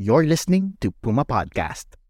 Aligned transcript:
You're 0.00 0.24
listening 0.24 0.80
to 0.80 0.96
Puma 0.96 1.28
Podcast. 1.28 2.00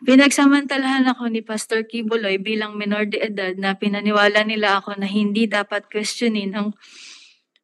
Pinagsamantalahan 0.00 1.04
ako 1.12 1.28
ni 1.28 1.44
Pastor 1.44 1.84
Kibuloy 1.84 2.40
bilang 2.40 2.80
minor 2.80 3.04
de 3.04 3.20
edad 3.20 3.52
na 3.60 3.76
pinaniwala 3.76 4.48
nila 4.48 4.80
ako 4.80 4.96
na 4.96 5.04
hindi 5.04 5.44
dapat 5.44 5.92
questionin 5.92 6.56
ang 6.56 6.72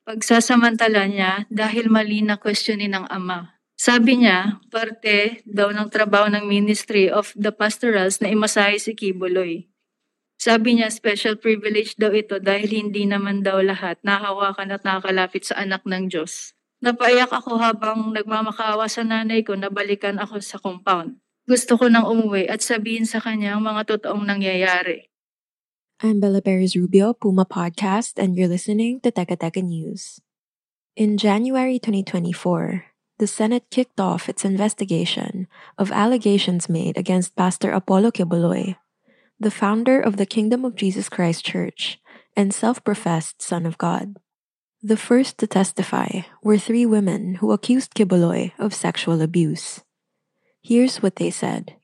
pagsasamantala 0.04 1.08
niya 1.08 1.48
dahil 1.48 1.88
mali 1.88 2.20
na 2.20 2.36
questionin 2.36 2.92
ng 2.92 3.08
ama. 3.08 3.56
Sabi 3.72 4.20
niya, 4.20 4.60
parte 4.68 5.40
daw 5.48 5.72
ng 5.72 5.88
trabaho 5.88 6.28
ng 6.28 6.44
Ministry 6.44 7.08
of 7.08 7.32
the 7.40 7.56
Pastorals 7.56 8.20
na 8.20 8.28
imasahe 8.28 8.76
si 8.76 8.92
Kibuloy. 8.92 9.64
Sabi 10.36 10.76
niya, 10.76 10.92
special 10.92 11.40
privilege 11.40 11.96
daw 11.96 12.12
ito 12.12 12.36
dahil 12.36 12.68
hindi 12.68 13.08
naman 13.08 13.40
daw 13.40 13.64
lahat 13.64 13.96
nahawakan 14.04 14.76
at 14.76 14.84
nakakalapit 14.84 15.48
sa 15.48 15.56
anak 15.56 15.88
ng 15.88 16.12
Diyos. 16.12 16.52
Napaiyak 16.80 17.28
ako 17.28 17.60
habang 17.60 18.08
nagmamakaawa 18.16 18.88
sa 18.88 19.04
nanay 19.04 19.44
ko 19.44 19.52
na 19.52 19.68
balikan 19.68 20.16
ako 20.16 20.40
sa 20.40 20.56
compound. 20.56 21.20
Gusto 21.44 21.76
ko 21.76 21.92
nang 21.92 22.08
umuwi 22.08 22.48
at 22.48 22.64
sabihin 22.64 23.04
sa 23.04 23.20
kanya 23.20 23.52
ang 23.52 23.68
mga 23.68 23.84
totoong 23.84 24.24
nangyayari. 24.24 25.12
I'm 26.00 26.24
Bella 26.24 26.40
Perez 26.40 26.72
Rubio, 26.72 27.12
Puma 27.12 27.44
Podcast, 27.44 28.16
and 28.16 28.32
you're 28.32 28.48
listening 28.48 29.04
to 29.04 29.12
Teka 29.12 29.36
Teka 29.36 29.60
News. 29.60 30.24
In 30.96 31.20
January 31.20 31.76
2024, 31.76 32.88
the 33.20 33.28
Senate 33.28 33.68
kicked 33.68 34.00
off 34.00 34.32
its 34.32 34.48
investigation 34.48 35.52
of 35.76 35.92
allegations 35.92 36.72
made 36.72 36.96
against 36.96 37.36
Pastor 37.36 37.76
Apollo 37.76 38.16
Kibuloy, 38.16 38.80
the 39.36 39.52
founder 39.52 40.00
of 40.00 40.16
the 40.16 40.24
Kingdom 40.24 40.64
of 40.64 40.80
Jesus 40.80 41.12
Christ 41.12 41.44
Church 41.44 42.00
and 42.32 42.56
self 42.56 42.80
professed 42.80 43.44
Son 43.44 43.68
of 43.68 43.76
God. 43.76 44.16
The 44.82 44.96
first 44.96 45.36
to 45.38 45.46
testify 45.46 46.22
were 46.42 46.56
three 46.56 46.86
women 46.86 47.34
who 47.34 47.52
accused 47.52 47.92
Kibuloy 47.92 48.52
of 48.58 48.72
sexual 48.72 49.20
abuse. 49.20 49.84
Here's 50.62 51.02
what 51.02 51.16
they 51.16 51.30
said. 51.30 51.76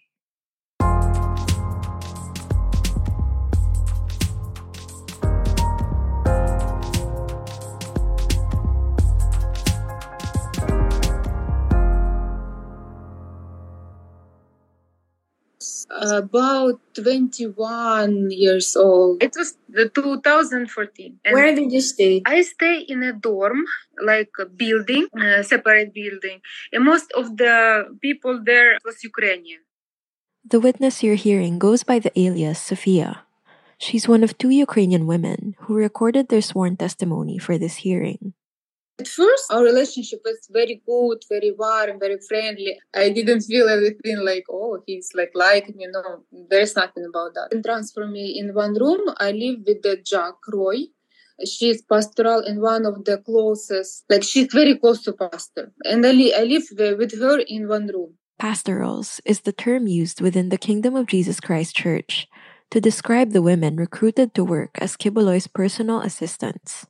About 16.00 16.80
21 16.94 18.30
years 18.30 18.76
old. 18.76 19.22
It 19.22 19.34
was 19.36 19.56
the 19.68 19.88
2014. 19.88 21.20
And 21.24 21.34
Where 21.34 21.54
did 21.54 21.72
you 21.72 21.80
stay? 21.80 22.22
I 22.24 22.42
stay 22.42 22.80
in 22.80 23.02
a 23.02 23.12
dorm, 23.12 23.64
like 24.02 24.30
a 24.40 24.46
building, 24.46 25.08
a 25.16 25.42
separate 25.44 25.92
building. 25.94 26.40
And 26.72 26.84
most 26.84 27.12
of 27.16 27.36
the 27.36 27.96
people 28.00 28.42
there 28.44 28.78
was 28.84 29.02
Ukrainian. 29.02 29.60
The 30.44 30.60
witness 30.60 31.02
you're 31.02 31.18
hearing 31.18 31.58
goes 31.58 31.82
by 31.82 31.98
the 31.98 32.12
alias 32.14 32.60
Sofia. 32.60 33.26
She's 33.78 34.08
one 34.08 34.22
of 34.22 34.38
two 34.38 34.50
Ukrainian 34.50 35.06
women 35.06 35.54
who 35.66 35.74
recorded 35.74 36.28
their 36.28 36.40
sworn 36.40 36.76
testimony 36.76 37.36
for 37.36 37.58
this 37.58 37.84
hearing. 37.84 38.32
At 38.98 39.08
first, 39.08 39.44
our 39.50 39.62
relationship 39.62 40.20
was 40.24 40.48
very 40.50 40.80
good, 40.86 41.18
very 41.28 41.52
warm, 41.52 42.00
very 42.00 42.18
friendly. 42.26 42.78
I 42.94 43.10
didn't 43.10 43.42
feel 43.42 43.68
everything 43.68 44.24
like, 44.24 44.44
oh, 44.50 44.82
he's 44.86 45.10
like 45.14 45.32
liking 45.34 45.76
me. 45.76 45.86
No, 45.90 46.24
there's 46.48 46.74
nothing 46.74 47.04
about 47.06 47.34
that. 47.34 47.48
And 47.52 47.62
transfer 47.62 48.06
me 48.06 48.38
in 48.38 48.54
one 48.54 48.72
room. 48.72 49.02
I 49.18 49.32
live 49.32 49.58
with 49.66 49.82
the 49.82 49.98
Jack 50.02 50.36
Roy. 50.50 50.84
She's 51.44 51.82
pastoral 51.82 52.40
in 52.40 52.62
one 52.62 52.86
of 52.86 53.04
the 53.04 53.18
closest, 53.18 54.04
like 54.08 54.22
she's 54.22 54.48
very 54.50 54.78
close 54.78 55.02
to 55.02 55.12
pastor. 55.12 55.74
And 55.84 56.06
I, 56.06 56.12
li- 56.12 56.34
I 56.34 56.44
live 56.44 56.64
with 56.98 57.20
her 57.20 57.40
in 57.40 57.68
one 57.68 57.88
room. 57.88 58.14
Pastorals 58.38 59.20
is 59.26 59.40
the 59.40 59.52
term 59.52 59.86
used 59.86 60.22
within 60.22 60.48
the 60.48 60.56
Kingdom 60.56 60.96
of 60.96 61.06
Jesus 61.06 61.38
Christ 61.38 61.76
Church 61.76 62.26
to 62.70 62.80
describe 62.80 63.32
the 63.32 63.42
women 63.42 63.76
recruited 63.76 64.34
to 64.34 64.44
work 64.44 64.70
as 64.80 64.96
Kibuloy's 64.96 65.46
personal 65.46 66.00
assistants. 66.00 66.86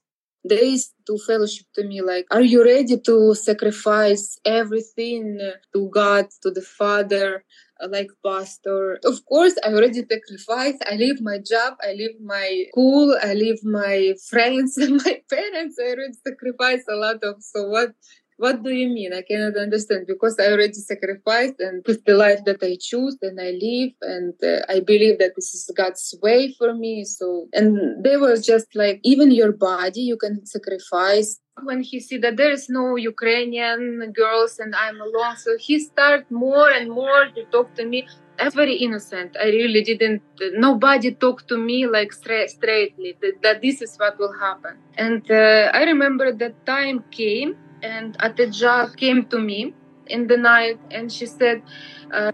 Used 0.50 0.92
to 1.06 1.18
fellowship 1.18 1.66
to 1.74 1.84
me 1.84 2.02
like, 2.02 2.26
Are 2.30 2.40
you 2.42 2.64
ready 2.64 2.98
to 3.00 3.34
sacrifice 3.34 4.38
everything 4.44 5.38
to 5.74 5.88
God, 5.92 6.26
to 6.42 6.50
the 6.50 6.62
Father, 6.62 7.44
uh, 7.80 7.88
like 7.90 8.10
pastor? 8.24 8.98
Of 9.04 9.24
course, 9.26 9.54
I 9.64 9.72
already 9.72 10.02
sacrificed. 10.10 10.82
I 10.90 10.96
leave 10.96 11.20
my 11.20 11.38
job, 11.38 11.74
I 11.82 11.92
leave 11.92 12.20
my 12.20 12.64
school, 12.70 13.16
I 13.22 13.34
leave 13.34 13.64
my 13.64 14.14
friends 14.28 14.76
and 14.78 15.00
my 15.04 15.20
parents. 15.30 15.76
I 15.80 15.90
already 15.90 16.14
sacrificed 16.26 16.86
a 16.88 16.96
lot 16.96 17.22
of. 17.22 17.36
So 17.40 17.68
what? 17.68 17.92
What 18.38 18.62
do 18.62 18.70
you 18.70 18.88
mean? 18.90 19.14
I 19.14 19.22
cannot 19.22 19.56
understand 19.56 20.06
because 20.06 20.38
I 20.38 20.48
already 20.52 20.74
sacrificed 20.74 21.58
and 21.58 21.82
with 21.86 22.04
the 22.04 22.14
life 22.14 22.40
that 22.44 22.62
I 22.62 22.76
choose 22.78 23.16
and 23.22 23.40
I 23.40 23.52
live 23.52 23.92
and 24.02 24.34
uh, 24.44 24.60
I 24.68 24.80
believe 24.80 25.18
that 25.20 25.32
this 25.36 25.54
is 25.54 25.70
God's 25.74 26.14
way 26.22 26.52
for 26.58 26.74
me. 26.74 27.04
So, 27.04 27.48
and 27.54 28.04
they 28.04 28.18
were 28.18 28.36
just 28.36 28.66
like, 28.74 29.00
even 29.04 29.30
your 29.30 29.52
body, 29.52 30.02
you 30.02 30.18
can 30.18 30.44
sacrifice. 30.44 31.40
When 31.62 31.82
he 31.82 31.98
see 32.00 32.18
that 32.18 32.36
there 32.36 32.50
is 32.50 32.68
no 32.68 32.96
Ukrainian 32.96 34.12
girls 34.14 34.58
and 34.58 34.74
I'm 34.74 35.00
alone, 35.00 35.38
so 35.38 35.56
he 35.58 35.78
start 35.78 36.30
more 36.30 36.70
and 36.70 36.90
more 36.90 37.30
to 37.34 37.44
talk 37.50 37.74
to 37.76 37.86
me. 37.86 38.06
I'm 38.38 38.50
very 38.50 38.74
innocent. 38.74 39.34
I 39.40 39.46
really 39.46 39.82
didn't. 39.82 40.20
Nobody 40.52 41.14
talked 41.14 41.48
to 41.48 41.56
me 41.56 41.86
like 41.86 42.12
straight, 42.12 42.50
straightly 42.50 43.16
that, 43.22 43.40
that 43.42 43.62
this 43.62 43.80
is 43.80 43.96
what 43.96 44.18
will 44.18 44.34
happen. 44.38 44.76
And 44.98 45.24
uh, 45.30 45.70
I 45.72 45.84
remember 45.84 46.32
that 46.32 46.66
time 46.66 47.02
came 47.10 47.56
and 47.86 48.18
Atija 48.18 48.96
came 48.96 49.24
to 49.26 49.38
me 49.38 49.74
in 50.06 50.26
the 50.26 50.36
night 50.36 50.78
and 50.90 51.10
she 51.10 51.26
said, 51.26 51.62
uh, 52.10 52.32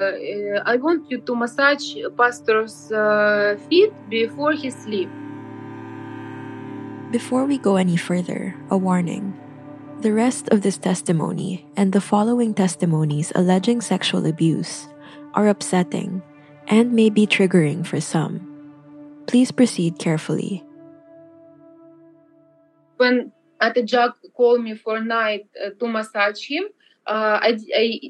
uh, 0.00 0.12
I 0.64 0.76
want 0.76 1.10
you 1.10 1.18
to 1.24 1.34
massage 1.34 1.96
pastor's 2.16 2.92
uh, 2.92 3.56
feet 3.68 3.92
before 4.08 4.52
he 4.52 4.70
sleep. 4.70 5.08
Before 7.10 7.44
we 7.44 7.56
go 7.56 7.76
any 7.76 7.96
further, 7.96 8.54
a 8.68 8.76
warning. 8.76 9.32
The 10.00 10.12
rest 10.12 10.48
of 10.52 10.60
this 10.60 10.76
testimony 10.76 11.64
and 11.76 11.92
the 11.92 12.04
following 12.04 12.52
testimonies 12.52 13.32
alleging 13.34 13.80
sexual 13.80 14.26
abuse 14.26 14.88
are 15.32 15.48
upsetting 15.48 16.20
and 16.68 16.92
may 16.92 17.08
be 17.08 17.26
triggering 17.26 17.86
for 17.86 18.00
some. 18.00 18.44
Please 19.26 19.50
proceed 19.50 19.98
carefully. 19.98 20.62
When 22.98 23.32
Atija 23.60 24.12
called 24.34 24.62
me 24.62 24.74
for 24.74 25.00
night 25.00 25.46
uh, 25.64 25.70
to 25.78 25.88
massage 25.88 26.48
him, 26.48 26.64
uh, 27.06 27.38
I, 27.42 27.58
I 27.74 28.00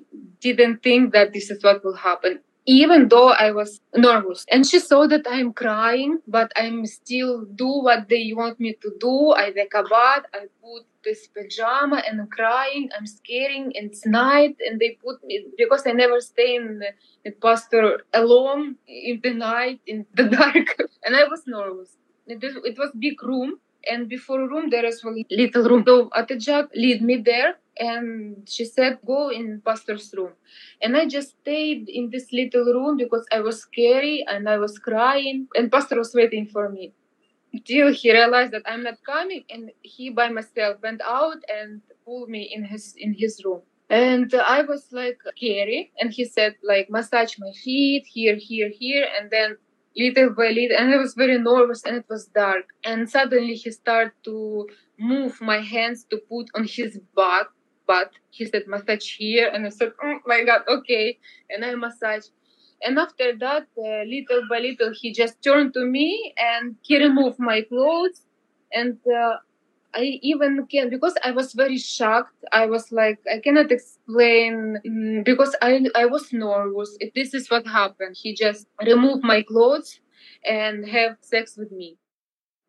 didn't 0.41 0.83
think 0.83 1.13
that 1.13 1.33
this 1.33 1.51
is 1.51 1.63
what 1.63 1.85
will 1.85 1.97
happen 1.97 2.41
even 2.67 3.09
though 3.09 3.29
I 3.29 3.53
was 3.53 3.81
nervous. 3.95 4.45
And 4.51 4.67
she 4.67 4.81
saw 4.81 5.07
that 5.07 5.25
I'm 5.29 5.53
crying, 5.53 6.19
but 6.27 6.53
I'm 6.57 6.85
still 6.85 7.45
do 7.45 7.69
what 7.69 8.09
they 8.09 8.33
want 8.35 8.59
me 8.59 8.75
to 8.83 8.93
do. 9.01 9.31
I 9.31 9.53
a 9.57 9.83
bath, 9.85 10.25
I 10.35 10.47
put 10.61 10.85
this 11.05 11.29
pajama 11.29 12.03
and 12.07 12.21
I'm 12.21 12.27
crying, 12.27 12.91
I'm 12.99 13.07
scaring, 13.07 13.73
and 13.77 13.91
it's 13.91 14.05
night, 14.05 14.57
and 14.67 14.81
they 14.81 14.99
put 15.03 15.23
me 15.23 15.47
because 15.57 15.87
I 15.87 15.93
never 15.93 16.21
stay 16.21 16.57
in 16.57 16.83
the 17.25 17.31
pastor 17.31 18.01
alone 18.13 18.77
in 18.89 19.21
the 19.23 19.33
night 19.35 19.81
in 19.87 20.05
the 20.15 20.25
dark, 20.39 20.77
and 21.05 21.15
I 21.15 21.25
was 21.25 21.45
nervous. 21.47 21.97
It, 22.27 22.43
it 22.43 22.77
was 22.77 22.91
big 22.99 23.23
room, 23.23 23.61
and 23.91 24.09
before 24.09 24.49
room 24.49 24.71
there 24.71 24.85
is 24.85 25.03
a 25.05 25.11
little 25.31 25.69
room. 25.69 25.85
So 25.87 26.11
Atijak 26.11 26.69
lead 26.75 27.03
me 27.03 27.17
there, 27.25 27.55
and 27.79 28.49
she 28.49 28.65
said 28.65 28.99
go 29.07 29.31
in 29.31 29.61
pastor's 29.65 30.13
room 30.17 30.33
and 30.83 30.97
i 30.97 31.07
just 31.07 31.31
stayed 31.43 31.89
in 31.89 32.11
this 32.11 32.33
little 32.33 32.65
room 32.65 32.97
because 32.97 33.27
i 33.33 33.41
was 33.41 33.61
scary 33.61 34.25
and 34.29 34.49
i 34.49 34.57
was 34.57 34.79
crying 34.79 35.47
and 35.55 35.71
pastor 35.71 35.97
was 35.97 36.15
waiting 36.15 36.47
for 36.47 36.69
me 36.71 36.93
till 37.65 37.93
he 37.93 38.13
realized 38.13 38.53
that 38.53 38.63
i'm 38.67 38.83
not 38.83 39.03
coming 39.05 39.45
and 39.51 39.71
he 39.83 40.11
by 40.11 40.29
myself 40.29 40.77
went 40.83 41.01
out 41.03 41.39
and 41.49 41.81
pulled 42.05 42.29
me 42.29 42.43
in 42.55 42.65
his 42.65 42.95
in 42.99 43.15
his 43.15 43.43
room 43.45 43.63
and 43.91 44.35
i 44.47 44.63
was 44.63 44.89
like 44.93 45.19
scary 45.37 45.93
and 46.01 46.13
he 46.13 46.25
said 46.25 46.55
like 46.63 46.89
massage 46.91 47.35
my 47.39 47.53
feet 47.65 48.05
here 48.07 48.37
here 48.37 48.69
here 48.69 49.07
and 49.19 49.31
then 49.31 49.57
little 49.97 50.31
by 50.31 50.49
little, 50.51 50.77
and 50.79 50.95
I 50.95 50.99
was 50.99 51.15
very 51.15 51.39
nervous, 51.39 51.85
and 51.85 51.97
it 51.97 52.07
was 52.09 52.27
dark. 52.27 52.67
And 52.85 53.09
suddenly 53.11 53.55
he 53.55 53.71
started 53.71 54.13
to 54.25 54.69
move 54.99 55.41
my 55.41 55.61
hands 55.61 56.05
to 56.11 56.19
put 56.29 56.47
on 56.55 56.65
his 56.67 56.99
butt. 57.15 57.49
But 57.87 58.11
he 58.31 58.45
said 58.47 58.65
massage 58.67 59.17
here, 59.17 59.49
and 59.53 59.67
I 59.67 59.71
said, 59.71 59.93
"Oh 60.03 60.19
my 60.27 60.45
god, 60.45 60.63
okay." 60.69 61.19
And 61.51 61.65
I 61.65 61.75
massage. 61.77 62.27
And 62.83 62.99
after 62.99 63.37
that, 63.39 63.67
uh, 63.79 64.03
little 64.05 64.43
by 64.51 64.59
little, 64.59 64.93
he 65.01 65.13
just 65.13 65.43
turned 65.43 65.73
to 65.75 65.85
me 65.85 66.35
and 66.37 66.77
he 66.83 66.99
removed 66.99 67.39
my 67.39 67.63
clothes. 67.63 68.23
And 68.73 68.99
uh, 69.07 69.37
I 69.97 70.21
even 70.23 70.67
can 70.67 70.91
because 70.91 71.15
I 71.25 71.31
was 71.33 71.53
very 71.55 71.79
shocked. 71.79 72.35
I 72.53 72.67
was 72.67 72.93
like, 72.93 73.19
I 73.33 73.41
cannot 73.41 73.73
explain 73.73 74.79
mm, 74.87 75.25
because 75.25 75.57
I 75.63 75.87
I 75.95 76.07
was 76.07 76.33
nervous. 76.33 76.97
If 77.01 77.15
This 77.15 77.35
is 77.35 77.51
what 77.51 77.67
happened. 77.67 78.17
He 78.21 78.35
just 78.35 78.67
removed 78.85 79.25
my 79.25 79.43
clothes 79.43 80.01
and 80.45 80.87
have 80.89 81.17
sex 81.23 81.57
with 81.57 81.73
me. 81.73 81.97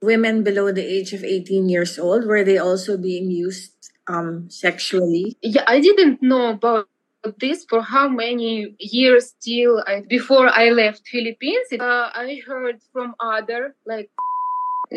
Women 0.01 0.43
below 0.43 0.71
the 0.71 0.85
age 0.85 1.13
of 1.13 1.23
18 1.23 1.69
years 1.69 1.99
old 1.99 2.25
were 2.25 2.43
they 2.43 2.57
also 2.57 2.97
being 2.97 3.31
used 3.31 3.73
um 4.07 4.49
sexually? 4.49 5.37
Yeah, 5.41 5.65
I 5.67 5.79
didn't 5.81 6.21
know 6.21 6.51
about 6.51 6.87
this 7.39 7.65
for 7.67 7.81
how 7.81 8.07
many 8.07 8.75
years 8.79 9.35
till 9.41 9.83
I, 9.87 10.03
before 10.07 10.47
I 10.47 10.69
left 10.69 11.07
Philippines. 11.07 11.67
Uh, 11.79 12.09
I 12.13 12.41
heard 12.47 12.79
from 12.93 13.15
other 13.19 13.75
like 13.85 14.09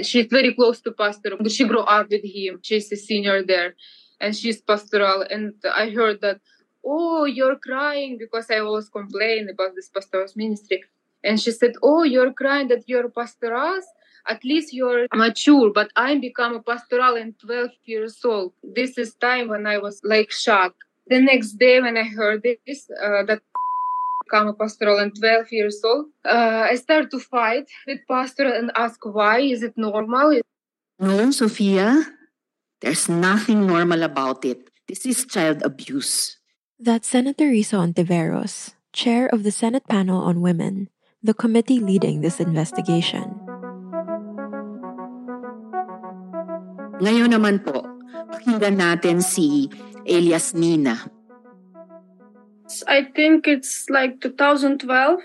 she's 0.03 0.27
very 0.27 0.55
close 0.55 0.81
to 0.83 0.93
pastor. 0.93 1.31
She 1.49 1.65
grew 1.67 1.81
up 1.81 2.11
with 2.11 2.25
him. 2.25 2.61
She's 2.63 2.91
a 2.93 2.97
senior 2.97 3.43
there, 3.43 3.75
and 4.21 4.35
she's 4.37 4.61
pastoral. 4.61 5.25
And 5.31 5.55
I 5.73 5.91
heard 5.91 6.21
that, 6.21 6.41
oh, 6.85 7.25
you're 7.25 7.57
crying 7.57 8.19
because 8.19 8.51
I 8.51 8.59
always 8.61 8.89
complain 8.89 9.49
about 9.49 9.75
this 9.75 9.89
pastoral 9.89 10.27
ministry. 10.37 10.83
And 11.23 11.41
she 11.41 11.51
said, 11.51 11.73
oh, 11.83 12.03
you're 12.03 12.33
crying 12.33 12.69
that 12.69 12.85
you're 12.87 13.11
pastoral. 13.11 13.81
At 14.29 14.45
least 14.45 14.73
you're 14.73 15.07
mature, 15.15 15.73
but 15.73 15.91
I 15.97 16.19
become 16.19 16.55
a 16.55 16.63
pastoral 16.63 17.17
in 17.17 17.35
12 17.45 17.71
years 17.85 18.19
old. 18.25 18.53
This 18.63 18.99
is 18.99 19.15
time 19.15 19.49
when 19.49 19.67
I 19.67 19.79
was 19.79 20.01
like 20.05 20.31
shocked. 20.31 20.77
The 21.07 21.21
next 21.21 21.53
day 21.55 21.81
when 21.81 21.97
I 21.97 22.05
heard 22.05 22.43
this, 22.43 22.89
uh, 23.03 23.25
that 23.25 23.41
become 24.31 24.47
a 24.47 24.55
pastoral 24.55 25.03
and 25.03 25.11
12 25.11 25.51
years 25.51 25.83
old, 25.83 26.07
uh, 26.23 26.71
I 26.71 26.79
started 26.79 27.11
to 27.11 27.19
fight 27.19 27.67
with 27.87 28.07
pastor 28.07 28.47
and 28.47 28.71
ask 28.79 29.03
why. 29.03 29.43
Is 29.43 29.67
it 29.67 29.75
normal? 29.75 30.39
No, 31.03 31.31
Sophia. 31.35 32.07
There's 32.81 33.11
nothing 33.11 33.67
normal 33.67 34.07
about 34.07 34.45
it. 34.47 34.71
This 34.87 35.05
is 35.05 35.27
child 35.27 35.63
abuse. 35.67 36.39
That's 36.79 37.09
Senator 37.09 37.51
Risa 37.51 37.83
Ontiveros, 37.83 38.73
chair 38.95 39.27
of 39.27 39.43
the 39.43 39.51
Senate 39.51 39.85
Panel 39.91 40.23
on 40.23 40.41
Women, 40.41 40.89
the 41.23 41.35
committee 41.35 41.83
leading 41.83 42.23
this 42.23 42.41
investigation. 42.41 43.37
Ngayon 47.01 47.37
naman 47.37 47.65
po, 47.65 47.85
pakinggan 48.33 48.81
natin 48.81 49.21
si 49.21 49.69
Elias 50.09 50.57
Nina. 50.57 51.20
I 52.87 53.05
think 53.05 53.47
it's 53.47 53.89
like 53.91 54.21
2012 54.21 55.21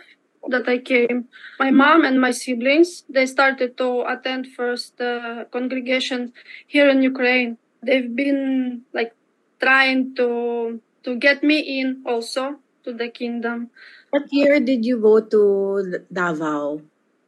that 0.50 0.68
I 0.68 0.77
came. 0.77 1.27
My 1.59 1.68
mm-hmm. 1.68 1.77
mom 1.77 2.06
and 2.06 2.21
my 2.21 2.31
siblings, 2.31 3.03
they 3.09 3.25
started 3.25 3.77
to 3.77 4.06
attend 4.07 4.47
first 4.47 4.97
the 4.97 5.47
congregation 5.51 6.33
here 6.68 6.89
in 6.89 7.01
Ukraine. 7.01 7.57
They've 7.81 8.13
been 8.15 8.81
like 8.94 9.13
trying 9.62 10.15
to 10.15 10.81
to 11.03 11.15
get 11.15 11.44
me 11.44 11.80
in 11.80 12.01
also 12.06 12.57
to 12.83 12.94
the 12.94 13.09
kingdom. 13.09 13.69
What 14.09 14.25
year 14.31 14.59
did 14.59 14.86
you 14.86 14.97
go 14.97 15.21
to 15.21 16.01
Davao? 16.12 16.81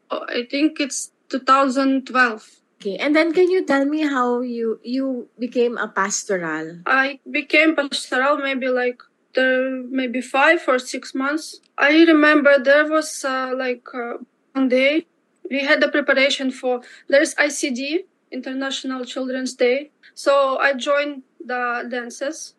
Oh, 0.09 0.25
I 0.29 0.47
think 0.49 0.79
it's 0.79 1.11
2012. 1.29 2.09
Okay, 2.79 2.95
and 2.97 3.15
then 3.15 3.33
can 3.33 3.49
you 3.49 3.65
tell 3.65 3.85
me 3.85 4.05
how 4.05 4.41
you 4.41 4.79
you 4.83 5.29
became 5.37 5.77
a 5.77 5.89
pastoral? 5.89 6.85
I 6.85 7.19
became 7.25 7.75
pastoral 7.75 8.37
maybe 8.37 8.69
like 8.69 9.01
there 9.37 9.83
maybe 9.83 10.19
five 10.19 10.63
or 10.67 10.79
six 10.79 11.13
months. 11.13 11.61
I 11.77 11.91
remember 12.03 12.57
there 12.57 12.89
was 12.89 13.23
uh, 13.23 13.53
like 13.55 13.87
uh, 13.93 14.15
one 14.53 14.67
day 14.67 15.05
we 15.49 15.59
had 15.59 15.79
the 15.79 15.89
preparation 15.89 16.51
for 16.51 16.81
there's 17.07 17.35
ICD 17.35 18.05
International 18.31 19.05
Children's 19.05 19.53
Day, 19.53 19.91
so 20.13 20.57
I 20.57 20.73
joined 20.73 21.23
the 21.39 21.87
dances, 21.89 22.55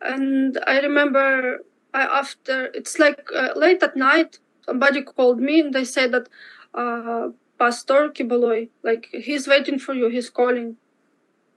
and 0.00 0.58
I 0.66 0.80
remember 0.80 1.60
I 1.94 2.02
after 2.02 2.66
it's 2.74 2.98
like 2.98 3.20
uh, 3.34 3.50
late 3.54 3.82
at 3.82 3.96
night 3.96 4.40
somebody 4.66 5.02
called 5.02 5.40
me 5.40 5.60
and 5.60 5.72
they 5.72 5.84
said 5.84 6.10
that 6.12 6.28
uh, 6.74 7.28
Pastor 7.58 8.08
Kibaloy 8.08 8.68
like 8.82 9.08
he's 9.12 9.46
waiting 9.46 9.78
for 9.78 9.94
you 9.94 10.08
he's 10.08 10.28
calling, 10.28 10.76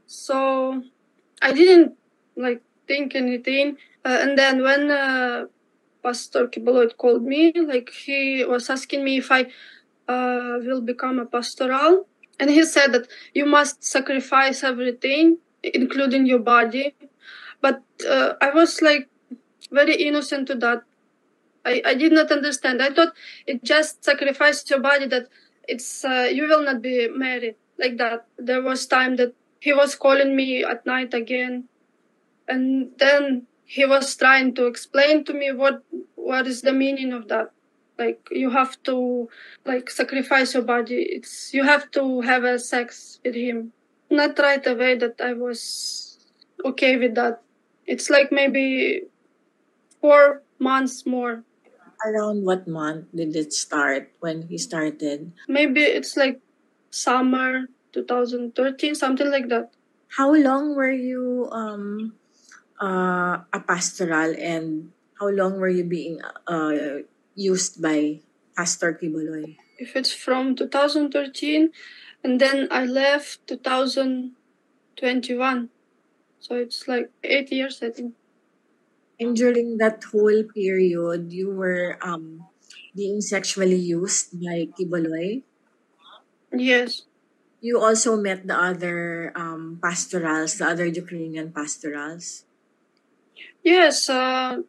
so 0.05 0.83
I 1.41 1.51
didn't 1.53 1.93
like 2.35 2.61
think 2.87 3.15
anything 3.15 3.77
and 4.07 4.37
then 4.37 4.63
when 4.63 4.91
uh, 4.91 5.45
Pastor 6.03 6.47
Kibaloid 6.47 6.97
called 6.97 7.23
me, 7.23 7.51
like 7.51 7.89
he 7.89 8.45
was 8.45 8.69
asking 8.69 9.03
me 9.03 9.17
if 9.17 9.31
I 9.31 9.47
uh, 10.07 10.59
will 10.61 10.81
become 10.81 11.19
a 11.19 11.25
pastoral, 11.25 12.07
and 12.39 12.49
he 12.49 12.63
said 12.63 12.93
that 12.93 13.07
you 13.33 13.45
must 13.45 13.83
sacrifice 13.83 14.63
everything, 14.63 15.39
including 15.63 16.25
your 16.25 16.39
body. 16.39 16.95
But 17.59 17.83
uh, 18.07 18.33
I 18.39 18.51
was 18.51 18.81
like 18.81 19.09
very 19.71 19.95
innocent 19.95 20.47
to 20.47 20.55
that. 20.55 20.83
I, 21.65 21.81
I 21.85 21.93
did 21.95 22.13
not 22.13 22.31
understand. 22.31 22.81
I 22.81 22.91
thought 22.91 23.13
it 23.45 23.63
just 23.63 24.05
sacrificed 24.05 24.69
your 24.69 24.79
body 24.79 25.07
that 25.07 25.27
it's 25.67 26.05
uh, 26.05 26.29
you 26.31 26.47
will 26.47 26.63
not 26.63 26.81
be 26.81 27.09
married 27.09 27.55
like 27.77 27.97
that. 27.97 28.27
There 28.37 28.61
was 28.61 28.85
time 28.85 29.17
that 29.17 29.33
he 29.59 29.73
was 29.73 29.95
calling 29.95 30.35
me 30.35 30.63
at 30.63 30.85
night 30.85 31.13
again, 31.13 31.67
and 32.47 32.91
then 32.97 33.47
he 33.67 33.85
was 33.85 34.15
trying 34.15 34.55
to 34.55 34.65
explain 34.65 35.25
to 35.25 35.33
me 35.33 35.51
what 35.51 35.83
what 36.15 36.47
is 36.47 36.61
the 36.61 36.73
meaning 36.73 37.11
of 37.11 37.27
that. 37.27 37.51
Like 37.99 38.27
you 38.31 38.49
have 38.49 38.81
to 38.83 39.29
like 39.65 39.89
sacrifice 39.89 40.53
your 40.53 40.63
body. 40.63 41.03
It's 41.03 41.53
you 41.53 41.63
have 41.63 41.91
to 41.91 42.21
have 42.21 42.45
a 42.45 42.57
sex 42.57 43.19
with 43.23 43.35
him. 43.35 43.73
Not 44.09 44.39
right 44.39 44.65
away 44.65 44.95
that 44.95 45.19
i 45.19 45.33
was 45.33 46.25
okay 46.63 46.95
with 46.95 47.13
that. 47.15 47.43
It's 47.85 48.09
like 48.09 48.31
maybe 48.31 49.03
four 49.99 50.43
months 50.59 51.05
more. 51.05 51.43
Around 52.05 52.45
what 52.45 52.67
month 52.67 53.07
did 53.13 53.35
it 53.35 53.51
start 53.51 54.11
when 54.21 54.47
he 54.47 54.57
started? 54.57 55.33
Maybe 55.49 55.81
it's 55.81 56.15
like 56.15 56.39
summer 56.89 57.67
2013 57.91 58.95
something 58.95 59.29
like 59.29 59.49
that. 59.49 59.71
How 60.15 60.33
long 60.33 60.73
were 60.73 60.91
you 60.91 61.49
um 61.51 62.13
uh, 62.81 63.43
a 63.53 63.59
pastoral 63.59 64.33
and 64.37 64.91
how 65.19 65.29
long 65.29 65.59
were 65.59 65.69
you 65.69 65.83
being 65.83 66.21
uh, 66.47 67.01
used 67.35 67.79
by 67.81 68.21
Pastor 68.55 68.93
Kiboloy? 68.93 69.57
If 69.77 69.95
it's 69.95 70.13
from 70.13 70.55
2013 70.55 71.69
and 72.23 72.41
then 72.41 72.67
I 72.71 72.85
left 72.85 73.47
2021. 73.47 75.69
So 76.39 76.55
it's 76.55 76.87
like 76.87 77.09
eight 77.23 77.51
years, 77.51 77.81
I 77.81 77.89
think. 77.89 78.13
And 79.19 79.35
during 79.35 79.77
that 79.77 80.03
whole 80.03 80.43
period, 80.43 81.33
you 81.33 81.49
were 81.49 81.97
um, 82.01 82.45
being 82.97 83.21
sexually 83.21 83.77
used 83.77 84.33
by 84.41 84.67
Kiboloy? 84.73 85.43
Yes. 86.51 87.05
You 87.61 87.81
also 87.81 88.17
met 88.17 88.45
the 88.45 88.57
other 88.57 89.31
um, 89.35 89.79
pastorals, 89.81 90.57
the 90.57 90.65
other 90.65 90.85
Ukrainian 90.85 91.53
pastorals? 91.53 92.43
Yes, 93.67 94.09
uh, 94.09 94.61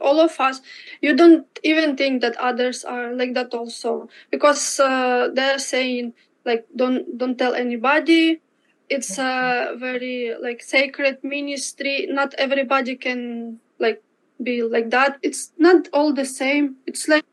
all 0.00 0.20
of 0.20 0.40
us. 0.40 0.62
You 1.02 1.14
don't 1.14 1.46
even 1.62 1.96
think 1.96 2.22
that 2.22 2.34
others 2.38 2.82
are 2.82 3.12
like 3.12 3.34
that 3.34 3.52
also 3.52 4.08
because 4.30 4.80
uh, 4.80 5.28
they're 5.34 5.58
saying 5.58 6.14
like 6.46 6.64
don't 6.74 7.18
don't 7.18 7.36
tell 7.36 7.52
anybody. 7.52 8.40
It's 8.88 9.18
a 9.18 9.76
very 9.76 10.32
like 10.40 10.62
sacred 10.62 11.22
ministry. 11.22 12.06
Not 12.08 12.32
everybody 12.38 12.96
can 12.96 13.60
like 13.78 14.02
be 14.42 14.62
like 14.62 14.88
that. 14.96 15.18
It's 15.20 15.52
not 15.58 15.88
all 15.92 16.14
the 16.14 16.24
same. 16.24 16.76
It's 16.86 17.06
like 17.06 17.26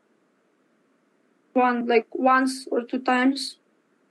one 1.54 1.86
like 1.88 2.08
once 2.12 2.68
or 2.70 2.82
two 2.82 3.00
times, 3.00 3.56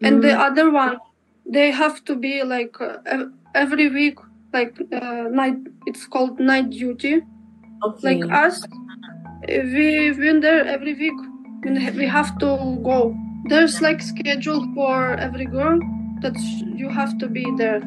and 0.02 0.24
the 0.24 0.34
other 0.34 0.72
one 0.72 0.98
they 1.46 1.70
have 1.70 2.04
to 2.06 2.16
be 2.16 2.42
like 2.42 2.82
uh, 2.82 2.98
every 3.54 3.90
week 3.90 4.18
like 4.56 4.74
uh, 4.92 5.26
night 5.42 5.58
it's 5.86 6.06
called 6.08 6.40
night 6.40 6.70
duty. 6.70 7.22
Okay. 7.86 8.04
like 8.08 8.24
us 8.32 8.64
we've 9.48 10.18
been 10.18 10.40
there 10.40 10.66
every 10.66 10.94
week 10.94 11.20
we 11.96 12.06
have 12.08 12.38
to 12.40 12.52
go. 12.84 13.16
There's 13.50 13.82
like 13.82 14.02
schedule 14.02 14.62
for 14.74 15.16
every 15.28 15.46
girl 15.46 15.80
that 16.22 16.38
you 16.82 16.90
have 16.90 17.18
to 17.20 17.28
be 17.28 17.46
there. 17.58 17.82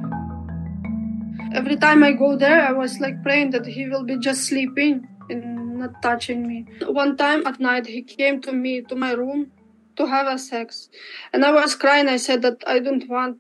Every 1.55 1.77
time 1.77 2.05
i 2.05 2.13
go 2.13 2.37
there 2.37 2.61
i 2.71 2.73
was 2.73 3.01
like 3.01 3.23
praying 3.23 3.53
that 3.53 3.67
he 3.67 3.89
will 3.89 4.05
be 4.05 4.19
just 4.19 4.45
sleeping 4.45 5.09
and 5.31 5.79
not 5.79 6.03
touching 6.03 6.47
me. 6.47 6.67
One 6.87 7.17
time 7.17 7.47
at 7.47 7.61
night 7.61 7.87
he 7.87 8.03
came 8.03 8.41
to 8.43 8.53
me 8.53 8.83
to 8.83 8.97
my 8.97 9.13
room 9.13 9.53
to 9.97 10.07
have 10.07 10.27
a 10.27 10.39
sex, 10.39 10.89
and 11.33 11.45
I 11.45 11.53
was 11.53 11.75
crying. 11.75 12.09
I 12.09 12.17
said 12.17 12.43
that 12.43 12.63
I 12.67 12.79
don't 12.79 13.09
want, 13.09 13.39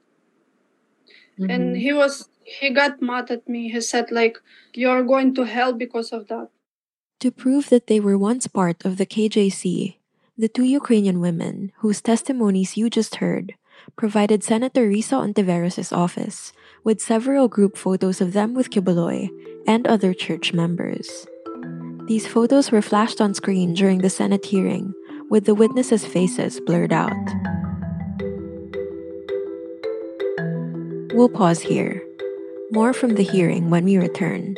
and 1.38 1.76
he 1.76 1.92
was 1.92 2.28
he 2.48 2.70
got 2.70 3.02
mad 3.02 3.30
at 3.30 3.48
me. 3.48 3.68
He 3.70 3.80
said 3.80 4.10
like 4.10 4.38
you're 4.74 5.04
going 5.04 5.34
to 5.34 5.44
hell 5.44 5.72
because 5.72 6.12
of 6.12 6.28
that. 6.28 6.48
To 7.20 7.30
prove 7.30 7.68
that 7.68 7.86
they 7.88 8.00
were 8.00 8.16
once 8.16 8.46
part 8.46 8.84
of 8.84 8.96
the 8.96 9.06
KJC, 9.06 9.96
the 10.36 10.48
two 10.48 10.64
Ukrainian 10.64 11.20
women, 11.20 11.72
whose 11.78 12.00
testimonies 12.00 12.76
you 12.76 12.88
just 12.88 13.16
heard, 13.16 13.54
provided 13.96 14.44
Senator 14.44 14.88
Risa 14.88 15.18
Ontiveros' 15.18 15.92
office 15.92 16.52
with 16.84 17.00
several 17.00 17.48
group 17.48 17.76
photos 17.76 18.20
of 18.20 18.32
them 18.32 18.54
with 18.54 18.70
Kibuloy 18.70 19.28
and 19.66 19.86
other 19.86 20.14
church 20.14 20.52
members. 20.52 21.26
These 22.06 22.26
photos 22.26 22.70
were 22.70 22.82
flashed 22.82 23.20
on 23.20 23.34
screen 23.34 23.74
during 23.74 23.98
the 23.98 24.08
Senate 24.08 24.46
hearing, 24.46 24.94
with 25.28 25.44
the 25.44 25.54
witnesses' 25.54 26.06
faces 26.06 26.60
blurred 26.60 26.92
out. 26.92 27.12
We'll 31.12 31.28
pause 31.28 31.60
here. 31.60 32.02
More 32.70 32.92
from 32.92 33.14
the 33.14 33.22
hearing 33.22 33.70
when 33.70 33.84
we 33.84 33.96
return. 33.96 34.54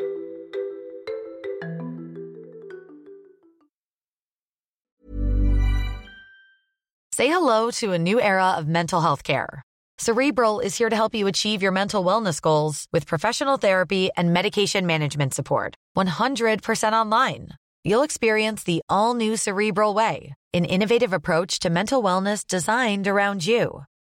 Say 7.13 7.29
hello 7.29 7.71
to 7.73 7.93
a 7.93 7.99
new 7.99 8.21
era 8.21 8.55
of 8.57 8.67
mental 8.67 9.01
health 9.01 9.23
care. 9.23 9.63
Cerebral 9.99 10.59
is 10.61 10.77
here 10.77 10.89
to 10.89 10.97
help 10.97 11.15
you 11.15 11.29
achieve 11.29 11.63
your 11.63 11.71
mental 11.71 12.03
wellness 12.03 12.41
goals 12.41 12.87
with 12.93 13.07
professional 13.07 13.59
therapy 13.59 14.11
and 14.17 14.33
medication 14.33 14.87
management 14.87 15.35
support. 15.35 15.75
100% 15.97 16.93
online. 16.93 17.51
You'll 17.85 18.03
experience 18.03 18.65
the 18.65 18.83
all 18.89 19.15
new 19.15 19.37
Cerebral 19.37 19.95
Way, 19.95 20.35
an 20.53 20.65
innovative 20.65 21.13
approach 21.13 21.61
to 21.61 21.71
mental 21.71 22.03
wellness 22.03 22.45
designed 22.47 23.07
around 23.07 23.47
you. 23.47 23.85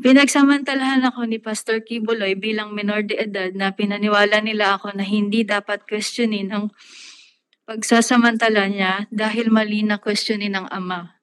Pinagsamantalahan 0.00 1.04
ako 1.04 1.28
ni 1.28 1.36
Pastor 1.36 1.84
Kibuloy 1.84 2.32
bilang 2.32 2.72
minor 2.72 3.04
de 3.04 3.20
edad 3.20 3.52
na 3.52 3.76
pinaniwala 3.76 4.40
nila 4.40 4.80
ako 4.80 4.96
na 4.96 5.04
hindi 5.04 5.44
dapat 5.44 5.84
questionin 5.84 6.48
ang 6.48 6.72
pagsasamantala 7.68 8.72
niya 8.72 8.92
dahil 9.12 9.52
mali 9.52 9.84
na 9.84 10.00
questionin 10.00 10.56
ng 10.56 10.66
ama. 10.72 11.20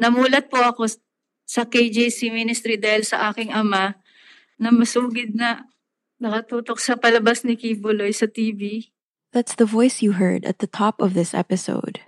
Namulat 0.00 0.48
po 0.48 0.64
ako 0.64 0.88
sa 1.44 1.68
KJC 1.68 2.32
Ministry 2.32 2.80
dahil 2.80 3.04
sa 3.04 3.28
aking 3.28 3.52
ama 3.52 4.00
na 4.56 4.72
masugid 4.72 5.36
na 5.36 5.68
nakatutok 6.16 6.80
sa 6.80 6.96
palabas 6.96 7.44
ni 7.44 7.60
Kibuloy 7.60 8.14
sa 8.14 8.24
TV. 8.24 8.88
That's 9.36 9.56
the 9.56 9.68
voice 9.68 10.00
you 10.00 10.16
heard 10.16 10.44
at 10.48 10.64
the 10.64 10.70
top 10.70 11.00
of 11.00 11.12
this 11.12 11.36
episode. 11.36 12.00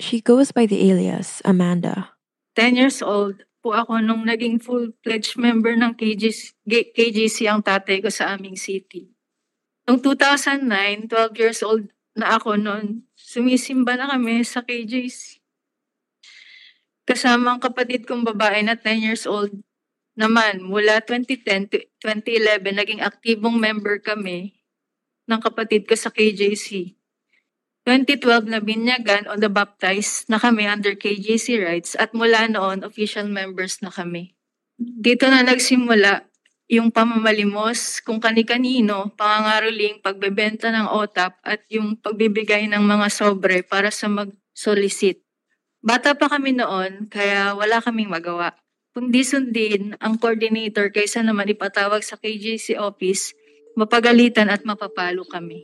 She 0.00 0.20
goes 0.20 0.52
by 0.52 0.64
the 0.64 0.92
alias 0.92 1.40
Amanda. 1.44 2.16
10 2.56 2.76
years 2.76 3.00
old 3.04 3.44
po 3.66 3.74
ako 3.74 3.98
nung 3.98 4.22
naging 4.22 4.62
full-fledged 4.62 5.34
member 5.42 5.74
ng 5.74 5.98
KGC, 5.98 6.54
KGC 6.70 7.50
ang 7.50 7.66
tatay 7.66 7.98
ko 7.98 8.06
sa 8.06 8.38
aming 8.38 8.54
city. 8.54 9.10
Noong 9.90 9.98
2009, 9.98 11.10
12 11.10 11.34
years 11.42 11.66
old 11.66 11.90
na 12.14 12.38
ako 12.38 12.54
noon, 12.54 13.02
sumisimba 13.18 13.98
na 13.98 14.06
kami 14.06 14.46
sa 14.46 14.62
KJC. 14.62 15.42
Kasama 17.10 17.58
ang 17.58 17.60
kapatid 17.62 18.06
kong 18.06 18.22
babae 18.22 18.62
na 18.62 18.78
10 18.78 19.02
years 19.02 19.26
old 19.26 19.50
naman, 20.14 20.62
mula 20.62 21.02
2010 21.02 21.66
to 21.66 21.82
2011, 22.06 22.70
naging 22.70 23.02
aktibong 23.02 23.58
member 23.58 23.98
kami 23.98 24.54
ng 25.26 25.40
kapatid 25.42 25.90
ko 25.90 25.98
sa 25.98 26.14
KJC. 26.14 26.95
2012 27.86 28.50
na 28.50 28.58
binyagan 28.58 29.30
o 29.30 29.38
na-baptize 29.38 30.26
na 30.26 30.42
kami 30.42 30.66
under 30.66 30.98
KJC 30.98 31.62
rights 31.62 31.94
at 31.94 32.10
mula 32.10 32.50
noon 32.50 32.82
official 32.82 33.30
members 33.30 33.78
na 33.78 33.94
kami. 33.94 34.34
Dito 34.74 35.30
na 35.30 35.46
nagsimula 35.46 36.26
yung 36.66 36.90
pamamalimos 36.90 38.02
kung 38.02 38.18
kani-kanino, 38.18 39.14
pangangaroling, 39.14 40.02
pagbebenta 40.02 40.74
ng 40.74 40.90
OTAP 40.98 41.38
at 41.46 41.62
yung 41.70 41.94
pagbibigay 41.94 42.66
ng 42.66 42.82
mga 42.82 43.06
sobre 43.06 43.62
para 43.62 43.94
sa 43.94 44.10
mag-solicit. 44.10 45.22
Bata 45.78 46.18
pa 46.18 46.26
kami 46.26 46.58
noon 46.58 47.06
kaya 47.06 47.54
wala 47.54 47.78
kaming 47.78 48.10
magawa. 48.10 48.50
Kundi 48.90 49.22
sundin 49.22 49.94
ang 50.02 50.18
coordinator 50.18 50.90
kaysa 50.90 51.22
naman 51.22 51.54
ipatawag 51.54 52.02
sa 52.02 52.18
KJC 52.18 52.74
office, 52.82 53.30
mapagalitan 53.78 54.50
at 54.50 54.66
mapapalo 54.66 55.22
kami. 55.22 55.62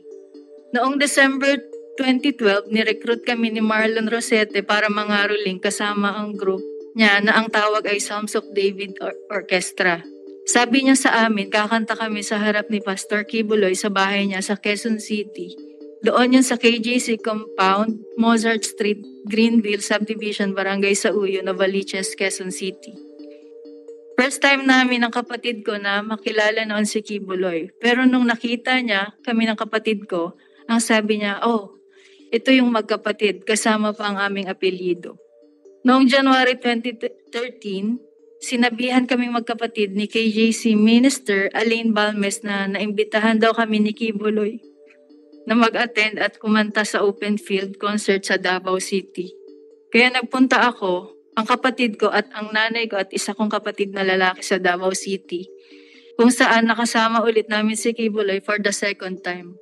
Noong 0.71 0.95
December 0.95 1.72
2012, 1.95 2.73
nirecruit 2.73 3.21
kami 3.21 3.53
ni 3.53 3.61
Marlon 3.61 4.09
Rosete 4.09 4.65
para 4.65 4.89
mangaroling 4.89 5.61
kasama 5.61 6.17
ang 6.17 6.33
group 6.33 6.61
niya 6.93 7.21
na 7.21 7.37
ang 7.41 7.49
tawag 7.49 7.85
ay 7.89 7.97
Psalms 7.97 8.37
of 8.37 8.45
David 8.53 8.97
Or- 9.01 9.17
Orchestra. 9.29 10.05
Sabi 10.43 10.85
niya 10.85 10.97
sa 10.99 11.09
amin, 11.25 11.49
kakanta 11.49 11.95
kami 11.95 12.21
sa 12.21 12.37
harap 12.37 12.67
ni 12.67 12.83
Pastor 12.83 13.23
Kibuloy 13.23 13.73
sa 13.73 13.89
bahay 13.89 14.27
niya 14.27 14.43
sa 14.43 14.59
Quezon 14.59 14.99
City. 14.99 15.55
Doon 16.03 16.35
yun 16.35 16.45
sa 16.45 16.59
KJC 16.59 17.23
Compound, 17.23 18.03
Mozart 18.19 18.67
Street, 18.67 18.99
Greenville 19.23 19.79
Subdivision, 19.79 20.51
Barangay 20.51 20.99
Sauyo, 20.99 21.39
Novaliches, 21.39 22.11
Quezon 22.19 22.51
City. 22.51 22.91
First 24.19 24.43
time 24.43 24.67
namin 24.67 25.07
ng 25.07 25.13
kapatid 25.15 25.63
ko 25.63 25.79
na 25.79 26.03
makilala 26.03 26.67
noon 26.67 26.85
si 26.85 26.99
Kibuloy. 27.01 27.71
Pero 27.79 28.03
nung 28.03 28.27
nakita 28.27 28.77
niya 28.83 29.15
kami 29.23 29.47
ng 29.47 29.57
kapatid 29.57 30.05
ko, 30.11 30.35
ang 30.67 30.83
sabi 30.83 31.23
niya, 31.23 31.39
oh, 31.47 31.71
ito 32.33 32.49
yung 32.49 32.73
magkapatid, 32.73 33.45
kasama 33.45 33.93
pa 33.93 34.09
ang 34.09 34.17
aming 34.17 34.49
apelyido. 34.49 35.21
Noong 35.85 36.09
January 36.09 36.57
2013, 36.57 37.21
sinabihan 38.41 39.05
kaming 39.05 39.37
magkapatid 39.37 39.93
ni 39.93 40.09
KJC 40.09 40.73
Minister 40.73 41.53
Alain 41.53 41.93
Balmes 41.93 42.41
na 42.41 42.65
naimbitahan 42.65 43.37
daw 43.37 43.53
kami 43.53 43.85
ni 43.85 43.93
Kibuloy 43.93 44.57
na 45.45 45.53
mag-attend 45.53 46.17
at 46.17 46.41
kumanta 46.41 46.81
sa 46.81 47.05
open 47.05 47.37
field 47.37 47.77
concert 47.77 48.25
sa 48.25 48.41
Davao 48.41 48.81
City. 48.81 49.29
Kaya 49.93 50.09
nagpunta 50.09 50.65
ako, 50.73 51.13
ang 51.37 51.45
kapatid 51.45 52.01
ko 52.01 52.09
at 52.09 52.33
ang 52.33 52.49
nanay 52.49 52.89
ko 52.89 52.97
at 52.97 53.13
isa 53.13 53.37
kong 53.37 53.53
kapatid 53.53 53.93
na 53.93 54.01
lalaki 54.01 54.41
sa 54.41 54.57
Davao 54.57 54.89
City, 54.97 55.45
kung 56.17 56.33
saan 56.33 56.65
nakasama 56.65 57.21
ulit 57.21 57.45
namin 57.45 57.77
si 57.77 57.93
Kibuloy 57.93 58.41
for 58.41 58.57
the 58.57 58.73
second 58.73 59.21
time. 59.21 59.53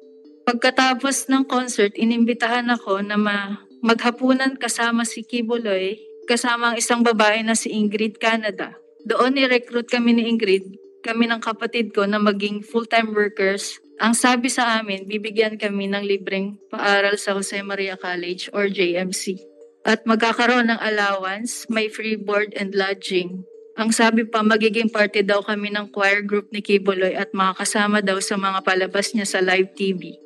Pagkatapos 0.41 1.29
ng 1.29 1.45
concert, 1.45 1.93
inimbitahan 1.93 2.65
ako 2.73 3.05
na 3.05 3.13
ma- 3.13 3.61
maghapunan 3.85 4.57
kasama 4.57 5.05
si 5.05 5.21
Kibuloy, 5.21 6.01
kasama 6.25 6.73
ang 6.73 6.77
isang 6.77 7.05
babae 7.05 7.45
na 7.45 7.53
si 7.53 7.69
Ingrid 7.69 8.17
Canada. 8.17 8.73
Doon 9.05 9.37
ni-recruit 9.37 9.85
kami 9.85 10.17
ni 10.17 10.29
Ingrid, 10.29 10.77
kami 11.01 11.29
ng 11.29 11.41
kapatid 11.41 11.93
ko 11.93 12.05
na 12.05 12.21
maging 12.21 12.61
full-time 12.61 13.13
workers. 13.13 13.81
Ang 14.01 14.17
sabi 14.17 14.49
sa 14.49 14.81
amin, 14.81 15.05
bibigyan 15.05 15.57
kami 15.61 15.89
ng 15.89 16.05
libreng 16.05 16.57
paaral 16.69 17.17
sa 17.17 17.37
Jose 17.37 17.57
Maria 17.61 17.97
College 17.97 18.49
or 18.53 18.69
JMC. 18.69 19.41
At 19.81 20.05
magkakaroon 20.05 20.69
ng 20.69 20.81
allowance, 20.81 21.65
may 21.69 21.89
free 21.89 22.17
board 22.17 22.53
and 22.53 22.77
lodging. 22.77 23.45
Ang 23.81 23.89
sabi 23.89 24.29
pa, 24.29 24.45
magiging 24.45 24.93
party 24.93 25.25
daw 25.25 25.41
kami 25.41 25.73
ng 25.73 25.89
choir 25.89 26.21
group 26.21 26.53
ni 26.53 26.61
Kibuloy 26.61 27.17
at 27.17 27.33
makakasama 27.33 28.05
daw 28.05 28.21
sa 28.21 28.37
mga 28.37 28.61
palabas 28.61 29.13
niya 29.17 29.25
sa 29.25 29.41
live 29.41 29.73
TV. 29.73 30.21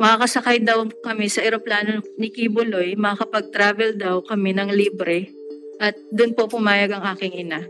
Makakasakay 0.00 0.64
daw 0.64 0.88
kami 1.04 1.28
sa 1.28 1.44
eroplano 1.44 2.00
ni 2.16 2.32
Kibuloy, 2.32 2.96
makakapag-travel 2.96 4.00
daw 4.00 4.24
kami 4.24 4.56
ng 4.56 4.72
libre 4.72 5.28
at 5.76 5.92
doon 6.08 6.32
po 6.32 6.48
pumayag 6.48 6.96
ang 6.96 7.04
aking 7.12 7.36
ina. 7.36 7.68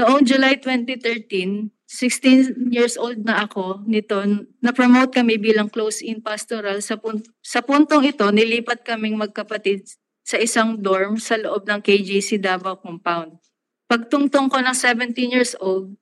Noong 0.00 0.24
July 0.24 0.56
2013, 0.56 1.68
16 1.84 2.72
years 2.72 2.96
old 2.96 3.22
na 3.28 3.44
ako 3.44 3.84
nito, 3.84 4.16
na-promote 4.64 5.12
kami 5.12 5.36
bilang 5.36 5.68
close-in 5.68 6.24
pastoral. 6.24 6.80
Sa, 6.80 6.96
pun- 6.96 7.22
sa 7.44 7.60
puntong 7.60 8.08
ito, 8.08 8.24
nilipat 8.32 8.88
kaming 8.88 9.20
magkapatid 9.20 9.84
sa 10.24 10.40
isang 10.40 10.80
dorm 10.80 11.20
sa 11.20 11.36
loob 11.36 11.68
ng 11.68 11.84
KGC 11.84 12.40
Davao 12.40 12.80
compound. 12.80 13.36
Pagtungtong 13.84 14.48
ko 14.48 14.58
ng 14.64 14.72
17 14.72 15.12
years 15.28 15.52
old, 15.60 15.92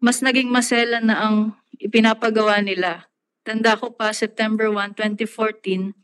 mas 0.00 0.24
naging 0.24 0.48
masela 0.48 0.98
na 1.04 1.20
ang 1.20 1.36
ipinapagawa 1.78 2.60
nila. 2.64 3.08
Tanda 3.46 3.78
ko 3.78 3.94
pa 3.94 4.10
September 4.10 4.68
1, 4.68 4.98
2014, 4.98 5.94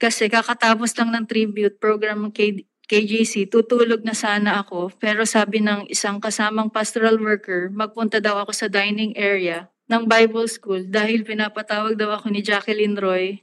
kasi 0.00 0.28
kakatapos 0.28 0.92
lang 0.96 1.12
ng 1.12 1.24
tribute 1.28 1.76
program 1.80 2.28
ng 2.28 2.32
K- 2.32 2.66
KGC, 2.90 3.46
tutulog 3.46 4.02
na 4.02 4.12
sana 4.12 4.60
ako, 4.60 4.90
pero 4.98 5.22
sabi 5.22 5.62
ng 5.62 5.86
isang 5.86 6.18
kasamang 6.18 6.68
pastoral 6.68 7.16
worker, 7.22 7.70
magpunta 7.70 8.18
daw 8.18 8.42
ako 8.42 8.50
sa 8.50 8.66
dining 8.66 9.14
area 9.14 9.70
ng 9.86 10.10
Bible 10.10 10.50
School 10.50 10.86
dahil 10.86 11.22
pinapatawag 11.22 11.94
daw 11.94 12.18
ako 12.18 12.34
ni 12.34 12.42
Jacqueline 12.42 12.98
Roy 12.98 13.42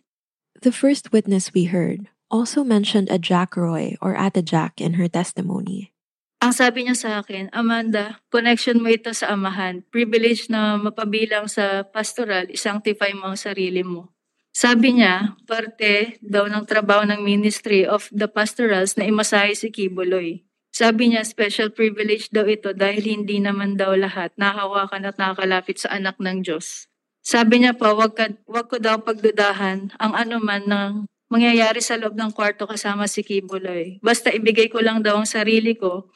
The 0.58 0.74
first 0.74 1.14
witness 1.14 1.54
we 1.54 1.70
heard 1.70 2.10
also 2.34 2.66
mentioned 2.66 3.14
a 3.14 3.22
Jack 3.22 3.54
Roy 3.54 3.94
or 4.02 4.18
Ate 4.18 4.42
Jack 4.42 4.82
in 4.82 4.98
her 4.98 5.06
testimony. 5.06 5.94
Ang 6.38 6.54
sabi 6.54 6.86
niya 6.86 6.94
sa 6.94 7.10
akin, 7.18 7.50
Amanda, 7.50 8.22
connection 8.30 8.78
mo 8.78 8.94
ito 8.94 9.10
sa 9.10 9.34
amahan. 9.34 9.82
Privilege 9.90 10.54
na 10.54 10.78
mapabilang 10.78 11.50
sa 11.50 11.82
pastoral, 11.82 12.46
isanctify 12.54 13.10
mo 13.18 13.34
ang 13.34 13.40
sarili 13.40 13.82
mo. 13.82 14.14
Sabi 14.54 15.02
niya, 15.02 15.34
parte 15.50 16.22
daw 16.22 16.46
ng 16.46 16.66
trabaho 16.70 17.10
ng 17.10 17.26
Ministry 17.26 17.90
of 17.90 18.10
the 18.14 18.30
Pastorals 18.30 18.98
na 18.98 19.10
imasahe 19.10 19.58
si 19.58 19.74
Kibuloy. 19.74 20.46
Sabi 20.70 21.10
niya, 21.10 21.26
special 21.26 21.74
privilege 21.74 22.30
daw 22.30 22.46
ito 22.46 22.70
dahil 22.70 23.02
hindi 23.02 23.42
naman 23.42 23.74
daw 23.74 23.98
lahat 23.98 24.30
nakahawakan 24.38 25.10
at 25.10 25.18
nakakalapit 25.18 25.82
sa 25.82 25.98
anak 25.98 26.22
ng 26.22 26.46
Diyos. 26.46 26.86
Sabi 27.26 27.66
niya 27.66 27.74
pa, 27.74 27.98
wag, 27.98 28.14
ka, 28.14 28.30
wag 28.46 28.70
ko 28.70 28.78
daw 28.78 29.02
pagdudahan 29.02 29.90
ang 29.98 30.14
anuman 30.14 30.62
ng 30.70 30.92
mangyayari 31.34 31.82
sa 31.82 31.98
loob 31.98 32.14
ng 32.14 32.30
kwarto 32.30 32.70
kasama 32.70 33.10
si 33.10 33.26
Kibuloy. 33.26 33.98
Basta 34.06 34.30
ibigay 34.30 34.70
ko 34.70 34.86
lang 34.86 35.02
daw 35.02 35.18
ang 35.18 35.26
sarili 35.26 35.74
ko, 35.74 36.14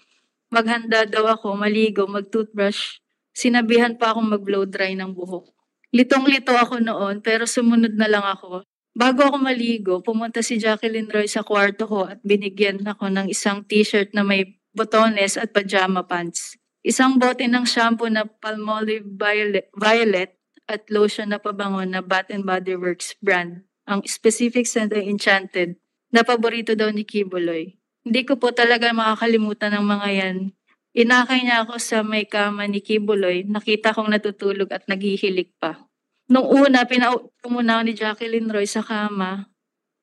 maghanda 0.51 1.08
daw 1.08 1.25
ako, 1.31 1.55
maligo, 1.55 2.05
mag-toothbrush. 2.05 3.00
Sinabihan 3.31 3.96
pa 3.96 4.12
akong 4.12 4.27
mag-blow 4.27 4.67
dry 4.67 4.93
ng 4.93 5.15
buhok. 5.15 5.48
Litong-lito 5.96 6.51
ako 6.55 6.84
noon 6.84 7.24
pero 7.24 7.48
sumunod 7.48 7.96
na 7.96 8.08
lang 8.12 8.24
ako. 8.24 8.67
Bago 8.91 9.24
ako 9.24 9.38
maligo, 9.39 10.03
pumunta 10.03 10.43
si 10.43 10.60
Jacqueline 10.60 11.08
Roy 11.08 11.27
sa 11.27 11.48
kwarto 11.48 11.88
ko 11.88 12.12
at 12.12 12.20
binigyan 12.27 12.84
ako 12.84 13.08
ng 13.08 13.31
isang 13.31 13.63
t-shirt 13.63 14.12
na 14.12 14.24
may 14.27 14.60
botones 14.75 15.39
at 15.39 15.55
pajama 15.55 16.03
pants. 16.03 16.60
Isang 16.84 17.15
bote 17.15 17.48
ng 17.48 17.63
shampoo 17.63 18.12
na 18.12 18.27
Palmolive 18.27 19.08
Violet, 19.08 19.72
Violet 19.75 20.36
at 20.67 20.88
lotion 20.91 21.31
na 21.31 21.39
pabango 21.39 21.84
na 21.88 22.03
Bath 22.03 22.31
and 22.31 22.43
Body 22.43 22.75
Works 22.75 23.15
brand. 23.24 23.63
Ang 23.88 24.03
specific 24.08 24.67
scent 24.67 24.91
ay 24.91 25.08
Enchanted 25.08 25.79
na 26.12 26.24
paborito 26.24 26.75
daw 26.75 26.91
ni 26.91 27.08
Kibuloy. 27.08 27.81
Hindi 28.01 28.25
ko 28.25 28.41
po 28.41 28.50
talaga 28.50 28.89
makakalimutan 28.89 29.77
ng 29.77 29.86
mga 29.86 30.10
yan. 30.10 30.38
Inakay 30.91 31.46
niya 31.46 31.63
ako 31.63 31.79
sa 31.79 32.01
may 32.03 32.27
kama 32.27 32.67
ni 32.67 32.84
Kibuloy, 32.84 33.48
nakita 33.48 33.96
kong 33.96 34.12
natutulog 34.12 34.74
at 34.74 34.84
naghihilik 34.89 35.55
pa. 35.62 35.88
Nung 36.27 36.50
una, 36.50 36.84
pinaupo 36.84 37.31
muna 37.48 37.79
ako 37.79 37.84
ni 37.88 37.93
Jacqueline 37.96 38.50
Roy 38.51 38.67
sa 38.67 38.84
kama, 38.84 39.48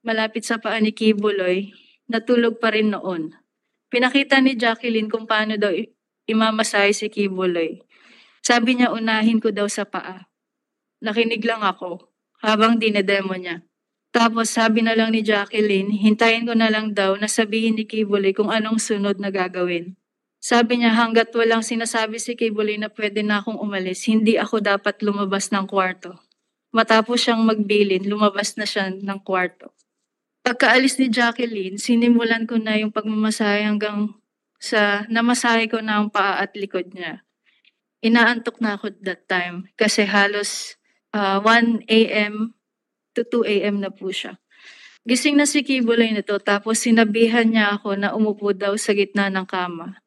malapit 0.07 0.46
sa 0.46 0.57
paa 0.57 0.81
ni 0.81 0.96
Kibuloy, 0.96 1.75
natulog 2.09 2.57
pa 2.62 2.73
rin 2.73 2.94
noon. 2.94 3.37
Pinakita 3.92 4.40
ni 4.40 4.57
Jacqueline 4.57 5.12
kung 5.12 5.29
paano 5.29 5.61
daw 5.61 5.75
imamasahe 6.25 6.96
si 6.96 7.12
Kibuloy. 7.12 7.85
Sabi 8.40 8.81
niya 8.81 8.94
unahin 8.94 9.44
ko 9.44 9.53
daw 9.53 9.68
sa 9.68 9.85
paa. 9.85 10.25
Nakinig 11.05 11.44
lang 11.44 11.61
ako 11.61 12.14
habang 12.40 12.81
dinedemo 12.81 13.37
niya. 13.37 13.67
Tapos 14.09 14.49
sabi 14.49 14.81
na 14.81 14.97
lang 14.97 15.12
ni 15.12 15.21
Jacqueline, 15.21 15.92
hintayin 15.92 16.49
ko 16.49 16.57
na 16.57 16.73
lang 16.73 16.97
daw 16.97 17.14
na 17.21 17.29
sabihin 17.29 17.77
ni 17.77 17.85
Kibuloy 17.85 18.33
kung 18.33 18.49
anong 18.49 18.81
sunod 18.81 19.21
na 19.21 19.29
gagawin. 19.29 19.94
Sabi 20.38 20.81
niya 20.81 20.94
hanggat 20.94 21.35
walang 21.35 21.61
sinasabi 21.61 22.16
si 22.16 22.38
Kibuloy 22.38 22.81
na 22.81 22.88
pwede 22.88 23.21
na 23.21 23.42
akong 23.42 23.61
umalis, 23.61 24.09
hindi 24.09 24.40
ako 24.40 24.64
dapat 24.64 25.03
lumabas 25.05 25.53
ng 25.53 25.66
kwarto. 25.68 26.16
Matapos 26.73 27.21
siyang 27.21 27.44
magbilin, 27.44 28.09
lumabas 28.09 28.57
na 28.57 28.64
siya 28.64 28.88
ng 28.92 29.21
kwarto. 29.21 29.75
Pagkaalis 30.47 30.97
ni 30.97 31.12
Jacqueline, 31.12 31.77
sinimulan 31.77 32.49
ko 32.49 32.57
na 32.57 32.81
yung 32.81 32.88
pagmamasahe 32.88 33.68
hanggang 33.68 34.16
sa 34.57 35.05
namasahe 35.07 35.71
ko 35.71 35.85
na 35.85 36.01
ang 36.01 36.09
paa 36.09 36.40
at 36.40 36.57
likod 36.57 36.90
niya. 36.97 37.23
Inaantok 38.01 38.62
na 38.62 38.79
ako 38.79 38.94
that 39.03 39.27
time 39.27 39.68
kasi 39.75 40.07
halos 40.07 40.79
ah, 41.12 41.42
1 41.42 41.85
a.m. 41.90 42.55
to 43.18 43.42
2 43.42 43.66
a.m. 43.66 43.83
na 43.83 43.90
po 43.90 44.14
siya. 44.14 44.38
Gising 45.09 45.40
na 45.40 45.48
si 45.48 45.66
Kibuloy 45.66 46.14
nito 46.14 46.37
tapos 46.38 46.85
sinabihan 46.85 47.48
niya 47.48 47.74
ako 47.74 47.98
na 47.98 48.14
umupo 48.14 48.54
daw 48.54 48.76
sa 48.78 48.94
gitna 48.94 49.33
ng 49.33 49.48
kama. 49.48 49.98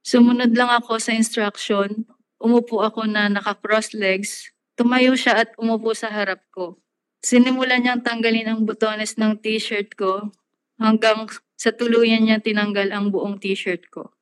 Sumunod 0.00 0.56
lang 0.56 0.72
ako 0.72 0.96
sa 0.96 1.12
instruction. 1.12 2.08
Umupo 2.40 2.80
ako 2.80 3.04
na 3.04 3.28
naka-cross 3.28 3.92
legs. 3.92 4.54
Tumayo 4.78 5.18
siya 5.18 5.42
at 5.42 5.50
umupo 5.58 5.92
sa 5.92 6.08
harap 6.08 6.40
ko. 6.54 6.78
Sinimulan 7.18 7.82
niyang 7.82 8.06
tanggalin 8.06 8.46
ang 8.46 8.60
butones 8.62 9.18
ng 9.18 9.42
t-shirt 9.42 9.98
ko 9.98 10.30
hanggang 10.78 11.26
sa 11.58 11.74
tuluyan 11.74 12.22
niya 12.22 12.38
tinanggal 12.38 12.94
ang 12.94 13.10
buong 13.10 13.42
t-shirt 13.42 13.90
ko. 13.90 14.14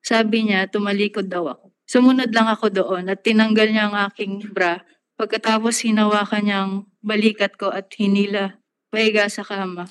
Sabi 0.00 0.48
niya, 0.48 0.64
tumalikod 0.72 1.28
daw 1.28 1.44
ako. 1.44 1.76
Sumunod 1.84 2.32
lang 2.32 2.48
ako 2.48 2.72
doon 2.72 3.12
at 3.12 3.20
tinanggal 3.20 3.68
niya 3.68 3.92
ang 3.92 3.96
aking 4.08 4.40
bra. 4.56 4.80
Pagkatapos 5.20 5.84
hinawakan 5.84 6.42
niya 6.44 6.58
ang 6.64 6.88
balikat 7.08 7.56
ko 7.56 7.72
at 7.72 7.88
hinila 7.96 8.60
pahiga 8.92 9.32
sa 9.32 9.40
kama. 9.40 9.88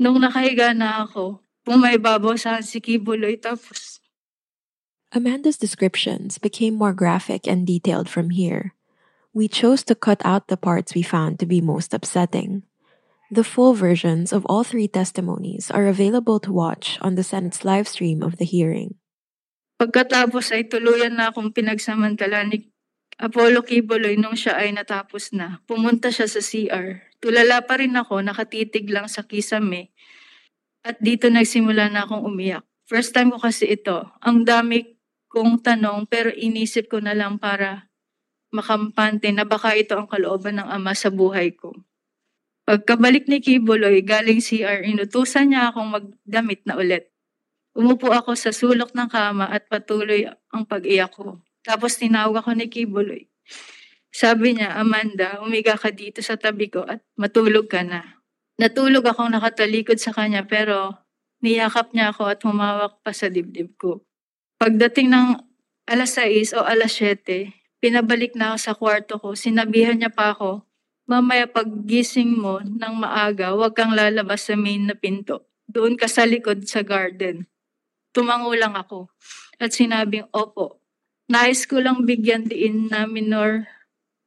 Nung 0.00 0.24
nakahiga 0.24 0.72
na 0.72 1.04
ako, 1.04 1.44
pumaibabaw 1.68 2.40
sa 2.40 2.64
si 2.64 2.80
Kibuloy 2.80 3.36
tapos 3.36 4.00
Amanda's 5.14 5.60
descriptions 5.60 6.42
became 6.42 6.74
more 6.74 6.96
graphic 6.96 7.46
and 7.46 7.62
detailed 7.62 8.10
from 8.10 8.34
here. 8.34 8.74
We 9.30 9.46
chose 9.46 9.86
to 9.86 9.94
cut 9.94 10.18
out 10.26 10.50
the 10.50 10.58
parts 10.58 10.90
we 10.94 11.06
found 11.06 11.38
to 11.38 11.46
be 11.46 11.62
most 11.62 11.94
upsetting. 11.94 12.66
The 13.30 13.46
full 13.46 13.78
versions 13.78 14.34
of 14.34 14.42
all 14.50 14.66
three 14.66 14.90
testimonies 14.90 15.70
are 15.70 15.86
available 15.86 16.42
to 16.42 16.50
watch 16.50 16.98
on 16.98 17.14
the 17.14 17.22
Senate's 17.22 17.62
live 17.62 17.86
stream 17.86 18.26
of 18.26 18.42
the 18.42 18.44
hearing. 18.44 18.98
Pagkatapos 19.78 20.50
ay 20.50 20.66
tuluyan 20.66 21.18
na 21.18 21.30
akong 21.30 21.54
pinagsamantala 21.54 22.46
ni 22.46 22.73
Apollo 23.14 23.62
Kibuloy 23.62 24.18
nung 24.18 24.34
siya 24.34 24.58
ay 24.58 24.74
natapos 24.74 25.30
na. 25.30 25.62
Pumunta 25.70 26.10
siya 26.10 26.26
sa 26.26 26.42
CR. 26.42 27.14
Tulala 27.22 27.62
pa 27.62 27.78
rin 27.78 27.94
ako, 27.94 28.20
nakatitig 28.26 28.90
lang 28.90 29.06
sa 29.06 29.22
kisame. 29.22 29.94
At 30.82 30.98
dito 30.98 31.30
nagsimula 31.30 31.88
na 31.88 32.04
akong 32.04 32.26
umiyak. 32.26 32.66
First 32.84 33.16
time 33.16 33.32
ko 33.32 33.38
kasi 33.40 33.70
ito. 33.70 34.04
Ang 34.20 34.44
dami 34.44 34.84
kong 35.32 35.64
tanong 35.64 36.10
pero 36.10 36.28
inisip 36.30 36.92
ko 36.92 37.00
na 37.00 37.16
lang 37.16 37.40
para 37.40 37.88
makampante 38.54 39.32
na 39.34 39.42
baka 39.42 39.74
ito 39.74 39.98
ang 39.98 40.06
kalooban 40.06 40.60
ng 40.60 40.68
ama 40.68 40.94
sa 40.94 41.10
buhay 41.10 41.56
ko. 41.56 41.74
Pagkabalik 42.64 43.28
ni 43.28 43.42
Kibuloy 43.44 44.00
galing 44.00 44.40
CR, 44.40 44.84
inutusan 44.84 45.52
niya 45.52 45.68
akong 45.68 45.90
magdamit 46.00 46.64
na 46.64 46.78
ulit. 46.78 47.10
Umupo 47.74 48.14
ako 48.14 48.38
sa 48.38 48.54
sulok 48.54 48.94
ng 48.94 49.10
kama 49.10 49.50
at 49.50 49.66
patuloy 49.66 50.30
ang 50.54 50.62
pag-iyak 50.64 51.10
ko. 51.12 51.42
Tapos 51.64 51.96
tinawag 51.96 52.44
ako 52.44 52.52
ni 52.52 52.68
Kibuloy. 52.68 53.24
Sabi 54.14 54.54
niya, 54.54 54.78
Amanda, 54.78 55.42
umiga 55.42 55.74
ka 55.74 55.90
dito 55.90 56.22
sa 56.22 56.38
tabi 56.38 56.70
ko 56.70 56.86
at 56.86 57.02
matulog 57.18 57.66
ka 57.66 57.82
na. 57.82 58.22
Natulog 58.60 59.02
akong 59.02 59.34
nakatalikod 59.34 59.98
sa 59.98 60.14
kanya 60.14 60.46
pero 60.46 60.94
niyakap 61.42 61.90
niya 61.90 62.14
ako 62.14 62.30
at 62.30 62.38
humawak 62.46 63.02
pa 63.02 63.10
sa 63.10 63.26
dibdib 63.26 63.74
ko. 63.74 64.06
Pagdating 64.62 65.10
ng 65.10 65.28
alas 65.90 66.14
6 66.14 66.54
o 66.54 66.62
alas 66.62 66.94
7, 66.94 67.50
pinabalik 67.82 68.38
na 68.38 68.54
ako 68.54 68.58
sa 68.60 68.72
kwarto 68.78 69.14
ko. 69.18 69.34
Sinabihan 69.34 69.98
niya 69.98 70.14
pa 70.14 70.30
ako, 70.30 70.62
mamaya 71.10 71.50
paggising 71.50 72.38
mo 72.38 72.62
ng 72.62 72.94
maaga, 72.94 73.52
huwag 73.52 73.74
kang 73.74 73.92
lalabas 73.92 74.46
sa 74.46 74.54
main 74.54 74.86
na 74.86 74.94
pinto. 74.94 75.50
Doon 75.66 75.98
ka 75.98 76.06
sa 76.06 76.22
likod 76.22 76.62
sa 76.70 76.86
garden. 76.86 77.50
Tumango 78.14 78.54
lang 78.54 78.78
ako 78.78 79.10
at 79.58 79.74
sinabing, 79.74 80.30
opo. 80.30 80.83
Nais 81.24 81.64
ko 81.64 81.80
lang 81.80 82.04
bigyan 82.04 82.48
diin 82.48 82.92
na 82.92 83.08
minor, 83.08 83.64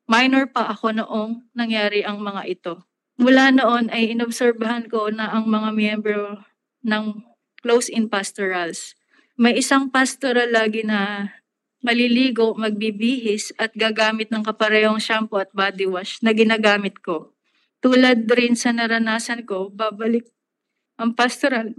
minor 0.10 0.49
pa 0.49 0.73
ako 0.73 0.97
noong 0.97 1.45
nangyari 1.53 2.01
ang 2.01 2.21
mga 2.21 2.43
ito. 2.49 2.73
Mula 3.17 3.53
noon 3.53 3.89
ay 3.93 4.13
inobserbahan 4.13 4.89
ko 4.89 5.10
na 5.13 5.29
ang 5.33 5.49
mga 5.49 5.69
miyembro 5.73 6.41
ng 6.86 7.21
close-in 7.62 8.10
pastorals 8.10 8.97
May 9.38 9.62
isang 9.62 9.93
pastoral 9.93 10.49
lagi 10.49 10.81
na 10.81 11.29
maliligo, 11.86 12.57
magbibihis 12.57 13.53
at 13.62 13.69
gagamit 13.77 14.33
ng 14.33 14.41
kaparehong 14.41 14.97
shampoo 14.97 15.38
at 15.38 15.53
body 15.53 15.86
wash 15.86 16.17
na 16.25 16.33
ginagamit 16.33 16.97
ko. 17.05 17.38
Tulad 17.77 18.25
rin 18.33 18.57
sa 18.57 18.73
naranasan 18.73 19.45
ko, 19.45 19.69
babalik 19.69 20.25
ang 20.97 21.13
pastoral 21.13 21.77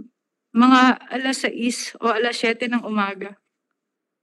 mga 0.55 1.03
alas 1.11 1.43
6 1.43 1.99
o 1.99 2.15
alas 2.15 2.39
7 2.39 2.71
ng 2.71 2.87
umaga. 2.87 3.35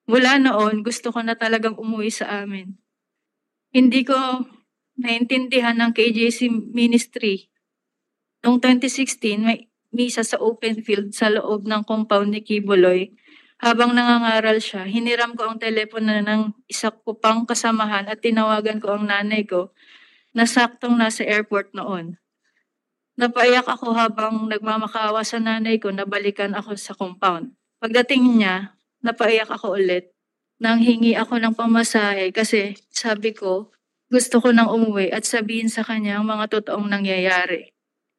Mula 0.07 0.39
noon, 0.39 0.87
gusto 0.87 1.11
ko 1.11 1.23
na 1.23 1.35
talagang 1.35 1.75
umuwi 1.75 2.15
sa 2.15 2.43
amin. 2.43 2.79
Hindi 3.75 4.07
ko 4.07 4.15
naintindihan 4.97 5.77
ng 5.77 5.93
KJC 5.93 6.49
ministry. 6.73 7.51
Noong 8.47 8.63
2016, 8.63 9.43
may 9.43 9.67
misa 9.91 10.23
sa 10.23 10.39
open 10.39 10.81
field 10.87 11.13
sa 11.13 11.29
loob 11.29 11.67
ng 11.67 11.83
compound 11.83 12.33
ni 12.33 12.41
Kibuloy 12.41 13.11
habang 13.57 13.97
nangangaral 13.97 14.61
siya, 14.61 14.85
hiniram 14.85 15.33
ko 15.33 15.49
ang 15.49 15.57
telepono 15.57 16.13
ng 16.21 16.53
isa 16.69 16.93
ko 16.93 17.17
pang 17.17 17.49
kasamahan 17.49 18.05
at 18.05 18.21
tinawagan 18.21 18.77
ko 18.77 19.01
ang 19.01 19.09
nanay 19.09 19.49
ko 19.49 19.73
na 20.37 20.45
saktong 20.45 20.93
nasa 21.01 21.25
airport 21.25 21.73
noon. 21.73 22.21
Napaiyak 23.17 23.65
ako 23.65 23.97
habang 23.97 24.45
nagmamakawa 24.45 25.25
sa 25.25 25.41
nanay 25.41 25.81
ko 25.81 25.89
na 25.89 26.05
balikan 26.05 26.53
ako 26.53 26.77
sa 26.77 26.93
compound. 26.93 27.57
Pagdating 27.81 28.45
niya, 28.45 28.76
napaiyak 29.05 29.51
ako 29.51 29.77
ulit. 29.77 30.13
Nang 30.57 30.81
hingi 30.81 31.13
ako 31.13 31.37
ng 31.37 31.53
pamasahe 31.53 32.33
kasi 32.33 32.81
sabi 32.89 33.37
ko, 33.37 33.73
gusto 34.09 34.39
ko 34.39 34.55
nang 34.55 34.71
umuwi 34.71 35.11
at 35.11 35.27
sabihin 35.27 35.69
sa 35.69 35.83
kanya 35.83 36.23
ang 36.23 36.31
mga 36.31 36.49
totoong 36.49 36.89
nangyayari. 36.89 37.75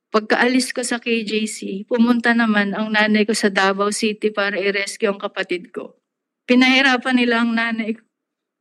Pagkaalis 0.08 0.72
ko 0.72 0.84
sa 0.84 1.04
KJC, 1.04 1.88
pumunta 1.88 2.32
naman 2.32 2.72
ang 2.72 2.92
nanay 2.92 3.28
ko 3.28 3.36
sa 3.36 3.52
Davao 3.52 3.92
City 3.92 4.32
para 4.32 4.56
i-rescue 4.56 5.12
ang 5.12 5.20
kapatid 5.20 5.72
ko. 5.76 6.00
Pinahirapan 6.48 7.16
nila 7.20 7.44
ang 7.44 7.52
nanay 7.52 7.96
ko. 7.96 8.04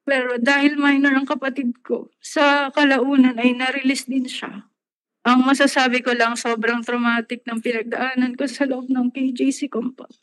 Pero 0.06 0.38
dahil 0.38 0.78
minor 0.78 1.18
ang 1.18 1.26
kapatid 1.26 1.82
ko, 1.82 2.10
sa 2.22 2.70
kalaunan 2.70 3.38
ay 3.42 3.58
na-release 3.58 4.06
din 4.06 4.26
siya. 4.26 4.70
Ang 5.26 5.42
masasabi 5.42 6.06
ko 6.06 6.14
lang, 6.14 6.38
sobrang 6.38 6.86
traumatic 6.86 7.42
ng 7.42 7.58
pinagdaanan 7.58 8.38
ko 8.38 8.46
sa 8.46 8.62
loob 8.70 8.86
ng 8.86 9.10
KJC 9.10 9.66
compound. 9.66 10.14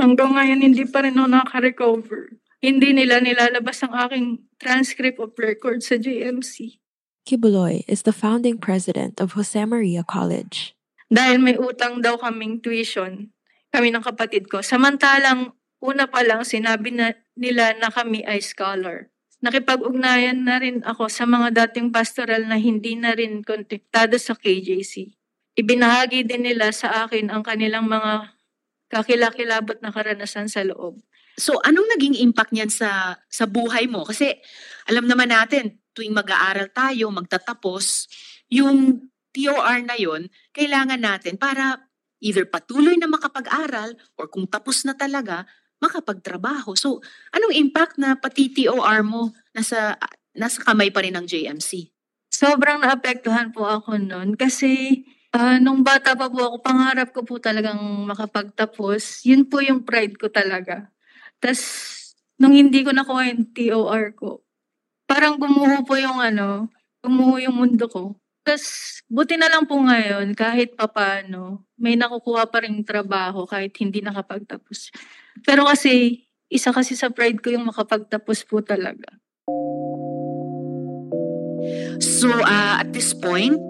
Hanggang 0.00 0.32
ngayon, 0.32 0.64
hindi 0.64 0.88
pa 0.88 1.04
rin 1.04 1.20
ako 1.20 1.28
nakaka-recover. 1.28 2.40
Hindi 2.64 2.96
nila 2.96 3.20
nilalabas 3.20 3.84
ang 3.84 3.92
aking 4.08 4.26
transcript 4.56 5.20
of 5.20 5.36
record 5.36 5.84
sa 5.84 6.00
JMC. 6.00 6.80
Kibuloy 7.28 7.84
is 7.84 8.08
the 8.08 8.16
founding 8.16 8.56
president 8.56 9.20
of 9.20 9.36
Jose 9.36 9.60
Maria 9.68 10.00
College. 10.00 10.72
Dahil 11.12 11.36
may 11.44 11.60
utang 11.60 12.00
daw 12.00 12.16
kaming 12.16 12.64
tuition, 12.64 13.28
kami 13.68 13.92
ng 13.92 14.00
kapatid 14.00 14.48
ko. 14.48 14.64
Samantalang 14.64 15.52
una 15.84 16.08
pa 16.08 16.24
lang 16.24 16.48
sinabi 16.48 16.96
na 16.96 17.12
nila 17.36 17.76
na 17.76 17.92
kami 17.92 18.24
ay 18.24 18.40
scholar. 18.40 19.12
Nakipag-ugnayan 19.44 20.48
na 20.48 20.64
rin 20.64 20.80
ako 20.80 21.12
sa 21.12 21.28
mga 21.28 21.52
dating 21.52 21.92
pastoral 21.92 22.48
na 22.48 22.56
hindi 22.56 22.96
na 22.96 23.12
rin 23.12 23.44
kontaktado 23.44 24.16
sa 24.16 24.32
KJC. 24.32 25.12
Ibinahagi 25.60 26.24
din 26.24 26.48
nila 26.48 26.72
sa 26.72 27.04
akin 27.04 27.28
ang 27.28 27.44
kanilang 27.44 27.84
mga 27.84 28.39
kakilakilabot 28.90 29.78
na 29.80 29.94
karanasan 29.94 30.50
sa 30.50 30.66
loob. 30.66 30.98
So 31.38 31.62
anong 31.62 31.96
naging 31.96 32.20
impact 32.20 32.52
niyan 32.52 32.68
sa 32.68 33.16
sa 33.30 33.46
buhay 33.46 33.86
mo? 33.86 34.02
Kasi 34.04 34.34
alam 34.90 35.06
naman 35.06 35.30
natin, 35.30 35.80
tuwing 35.94 36.12
mag-aaral 36.12 36.68
tayo, 36.74 37.08
magtatapos, 37.14 38.10
yung 38.50 39.08
TOR 39.30 39.86
na 39.86 39.94
yon 39.94 40.26
kailangan 40.50 40.98
natin 40.98 41.38
para 41.38 41.86
either 42.20 42.44
patuloy 42.44 42.98
na 42.98 43.06
makapag-aral 43.06 43.94
or 44.18 44.26
kung 44.28 44.44
tapos 44.44 44.84
na 44.84 44.92
talaga, 44.92 45.46
makapagtrabaho. 45.80 46.76
So, 46.76 47.00
anong 47.32 47.56
impact 47.56 47.96
na 47.96 48.18
pati 48.18 48.52
TOR 48.52 49.00
mo 49.00 49.32
nasa, 49.56 49.96
nasa 50.36 50.60
kamay 50.60 50.92
pa 50.92 51.00
rin 51.00 51.16
ng 51.16 51.24
JMC? 51.24 51.88
Sobrang 52.28 52.84
naapektuhan 52.84 53.50
po 53.50 53.64
ako 53.64 53.96
noon 53.96 54.36
kasi 54.36 55.02
uh, 55.34 55.56
nung 55.62 55.82
bata 55.86 56.14
pa 56.18 56.26
po 56.26 56.38
ako, 56.38 56.56
pangarap 56.62 57.08
ko 57.14 57.22
po 57.22 57.38
talagang 57.38 57.78
makapagtapos. 58.06 59.26
Yun 59.26 59.46
po 59.46 59.62
yung 59.62 59.86
pride 59.86 60.18
ko 60.18 60.30
talaga. 60.30 60.90
Tapos, 61.38 61.62
nung 62.36 62.54
hindi 62.54 62.82
ko 62.82 62.90
nakuha 62.90 63.30
yung 63.32 63.50
TOR 63.54 64.04
ko, 64.16 64.42
parang 65.06 65.38
gumuho 65.38 65.82
po 65.86 65.98
yung 65.98 66.18
ano, 66.18 66.70
gumuho 67.02 67.40
yung 67.42 67.56
mundo 67.56 67.86
ko. 67.86 68.16
Tapos, 68.40 69.00
buti 69.06 69.36
na 69.36 69.52
lang 69.52 69.68
po 69.68 69.76
ngayon, 69.76 70.32
kahit 70.32 70.74
papano, 70.74 71.68
may 71.76 71.94
nakukuha 71.94 72.48
pa 72.48 72.64
rin 72.64 72.80
trabaho 72.82 73.44
kahit 73.44 73.76
hindi 73.78 74.00
nakapagtapos. 74.00 74.90
Pero 75.44 75.68
kasi, 75.68 76.24
isa 76.50 76.74
kasi 76.74 76.96
sa 76.98 77.12
pride 77.12 77.38
ko 77.38 77.52
yung 77.52 77.68
makapagtapos 77.68 78.42
po 78.48 78.64
talaga. 78.64 79.06
So, 82.00 82.32
uh, 82.32 82.80
at 82.80 82.90
this 82.96 83.12
point, 83.12 83.69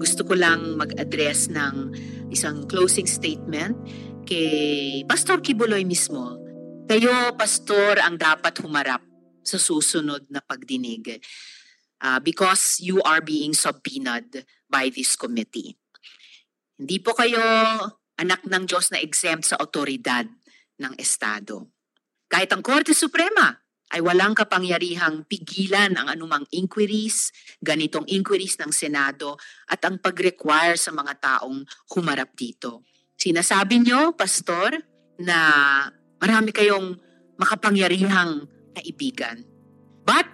gusto 0.00 0.24
ko 0.24 0.32
lang 0.32 0.80
mag-address 0.80 1.52
ng 1.52 1.92
isang 2.32 2.64
closing 2.64 3.04
statement 3.04 3.76
kay 4.24 5.04
Pastor 5.04 5.44
Kibuloy 5.44 5.84
mismo. 5.84 6.40
Kayo, 6.88 7.36
Pastor, 7.36 8.00
ang 8.00 8.16
dapat 8.16 8.64
humarap 8.64 9.04
sa 9.44 9.60
susunod 9.60 10.24
na 10.32 10.40
pagdinig 10.40 11.20
uh, 12.00 12.16
because 12.24 12.80
you 12.80 13.04
are 13.04 13.20
being 13.20 13.52
subpoenaed 13.52 14.48
by 14.72 14.88
this 14.88 15.20
committee. 15.20 15.76
Hindi 16.80 16.96
po 17.04 17.12
kayo 17.12 17.44
anak 18.16 18.40
ng 18.48 18.64
Diyos 18.64 18.88
na 18.88 19.04
exempt 19.04 19.52
sa 19.52 19.60
otoridad 19.60 20.24
ng 20.80 20.96
Estado. 20.96 21.68
Kahit 22.24 22.48
ang 22.56 22.64
Korte 22.64 22.96
Suprema 22.96 23.52
ay 23.90 24.00
walang 24.00 24.38
kapangyarihang 24.38 25.26
pigilan 25.26 25.98
ang 25.98 26.06
anumang 26.06 26.46
inquiries, 26.54 27.34
ganitong 27.58 28.06
inquiries 28.06 28.54
ng 28.62 28.70
Senado 28.70 29.34
at 29.66 29.82
ang 29.82 29.98
pag-require 29.98 30.78
sa 30.78 30.94
mga 30.94 31.18
taong 31.18 31.66
humarap 31.94 32.32
dito. 32.38 32.86
Sinasabi 33.18 33.82
nyo, 33.82 34.14
Pastor, 34.14 34.78
na 35.20 35.38
marami 36.22 36.54
kayong 36.54 36.96
makapangyarihang 37.36 38.46
kaibigan. 38.78 39.44
But, 40.06 40.30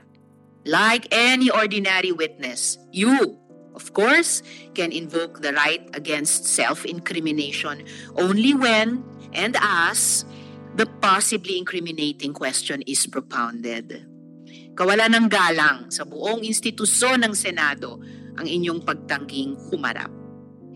like 0.69 1.09
any 1.11 1.51
ordinary 1.51 2.13
witness, 2.13 2.79
you, 2.93 3.41
of 3.75 3.91
course, 3.97 4.45
can 4.77 4.93
invoke 4.93 5.41
the 5.41 5.57
right 5.57 5.83
against 5.97 6.47
self-incrimination 6.47 7.89
only 8.21 8.53
when 8.53 9.03
and 9.33 9.57
as 9.59 10.29
the 10.77 10.87
possibly 11.01 11.57
incriminating 11.57 12.37
question 12.37 12.85
is 12.85 13.09
propounded. 13.09 14.07
Kawala 14.77 15.09
ng 15.09 15.27
galang 15.27 15.89
sa 15.89 16.05
buong 16.05 16.45
institusyon 16.45 17.25
ng 17.25 17.33
Senado 17.33 17.97
ang 18.37 18.45
inyong 18.45 18.85
pagtangging 18.85 19.57
humarap. 19.73 20.13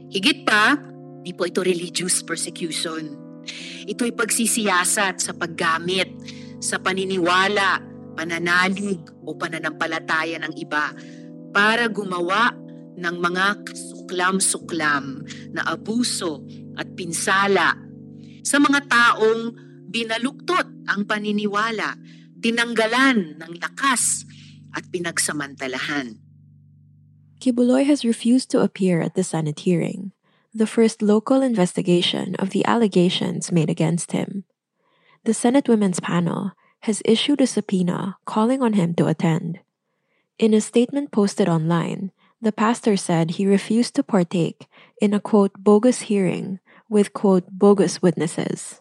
Higit 0.08 0.48
pa, 0.48 0.74
di 1.20 1.36
po 1.36 1.44
ito 1.44 1.60
religious 1.60 2.24
persecution. 2.24 3.12
Ito'y 3.84 4.16
pagsisiyasat 4.16 5.20
sa 5.20 5.32
paggamit, 5.36 6.08
sa 6.60 6.80
paniniwala 6.80 7.90
pananalig 8.20 9.00
o 9.24 9.32
pananampalataya 9.32 10.36
ng 10.44 10.52
iba 10.60 10.92
para 11.56 11.88
gumawa 11.88 12.52
ng 13.00 13.16
mga 13.16 13.46
suklam-suklam 13.72 15.24
na 15.56 15.64
abuso 15.64 16.44
at 16.76 16.84
pinsala 16.92 17.72
sa 18.44 18.60
mga 18.60 18.80
taong 18.92 19.56
binaluktot 19.90 20.86
ang 20.86 21.02
paniniwala, 21.04 21.98
tinanggalan 22.38 23.42
ng 23.42 23.52
lakas 23.58 24.24
at 24.70 24.86
pinagsamantalahan. 24.94 26.22
Kibuloy 27.42 27.84
has 27.84 28.04
refused 28.04 28.50
to 28.54 28.62
appear 28.62 29.02
at 29.02 29.18
the 29.18 29.24
Senate 29.24 29.66
hearing, 29.66 30.12
the 30.54 30.68
first 30.68 31.02
local 31.02 31.42
investigation 31.42 32.36
of 32.36 32.50
the 32.50 32.64
allegations 32.66 33.50
made 33.50 33.70
against 33.70 34.12
him. 34.12 34.44
The 35.24 35.34
Senate 35.34 35.68
Women's 35.68 36.00
Panel 36.00 36.52
has 36.84 37.02
issued 37.04 37.40
a 37.40 37.46
subpoena 37.46 38.16
calling 38.24 38.62
on 38.62 38.74
him 38.74 38.94
to 38.94 39.06
attend. 39.06 39.60
In 40.38 40.54
a 40.54 40.60
statement 40.60 41.12
posted 41.12 41.48
online, 41.48 42.12
the 42.40 42.52
pastor 42.52 42.96
said 42.96 43.36
he 43.36 43.44
refused 43.44 43.94
to 43.96 44.02
partake 44.02 44.64
in 45.00 45.12
a 45.12 45.20
quote 45.20 45.52
bogus 45.58 46.08
hearing 46.08 46.60
with 46.88 47.12
quote 47.12 47.44
bogus 47.52 48.00
witnesses. 48.00 48.80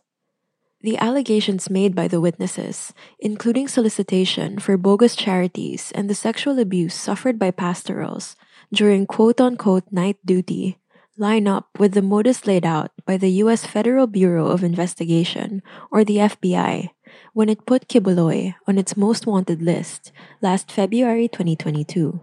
The 0.82 0.98
allegations 0.98 1.70
made 1.70 1.94
by 1.94 2.08
the 2.08 2.22
witnesses, 2.22 2.94
including 3.20 3.68
solicitation 3.68 4.60
for 4.60 4.78
bogus 4.78 5.13
charities 5.13 5.92
and 5.94 6.10
the 6.10 6.15
sexual 6.15 6.58
abuse 6.58 6.96
suffered 6.96 7.38
by 7.38 7.52
pastorals 7.52 8.38
during 8.72 9.06
quote 9.06 9.42
unquote 9.42 9.92
night 9.92 10.15
duty, 10.24 10.80
line 11.18 11.48
up 11.48 11.68
with 11.78 11.94
the 11.94 12.02
modus 12.02 12.48
laid 12.48 12.65
out 12.65 12.92
by 13.06 13.18
the 13.18 13.44
U.S. 13.44 13.65
Federal 13.65 14.08
Bureau 14.08 14.48
of 14.48 14.63
Investigation, 14.63 15.62
or 15.92 16.06
the 16.06 16.24
FBI, 16.32 16.92
when 17.34 17.50
it 17.50 17.65
put 17.65 17.89
Kibuloy 17.89 18.54
on 18.65 18.78
its 18.78 18.96
most 18.96 19.28
wanted 19.28 19.62
list 19.62 20.13
last 20.42 20.72
February 20.72 21.28
2022. 21.28 22.22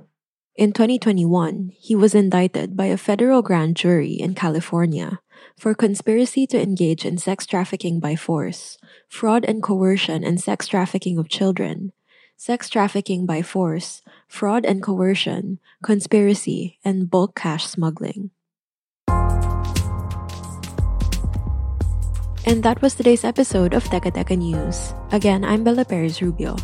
In 0.56 0.72
2021, 0.72 1.76
he 1.76 1.94
was 1.94 2.14
indicted 2.14 2.78
by 2.78 2.86
a 2.86 2.96
federal 2.96 3.42
grand 3.42 3.76
jury 3.76 4.16
in 4.16 4.32
California 4.32 5.20
for 5.60 5.74
conspiracy 5.74 6.46
to 6.46 6.56
engage 6.56 7.04
in 7.04 7.18
sex 7.18 7.44
trafficking 7.44 8.00
by 8.00 8.16
force, 8.16 8.78
fraud 9.06 9.44
and 9.44 9.62
coercion 9.62 10.24
and 10.24 10.40
sex 10.40 10.66
trafficking 10.66 11.18
of 11.18 11.28
children, 11.28 11.92
sex 12.38 12.70
trafficking 12.70 13.26
by 13.26 13.42
force, 13.42 14.00
fraud 14.28 14.64
and 14.64 14.82
coercion, 14.82 15.60
conspiracy, 15.84 16.78
and 16.82 17.10
bulk 17.10 17.36
cash 17.36 17.66
smuggling. 17.66 18.30
And 22.48 22.62
that 22.64 22.80
was 22.80 22.94
today's 22.94 23.28
episode 23.28 23.74
of 23.74 23.84
Teka 23.92 24.16
Teka 24.16 24.38
News. 24.38 24.94
Again, 25.12 25.44
I'm 25.44 25.64
Bella 25.64 25.84
Perez 25.84 26.22
Rubio. 26.22 26.56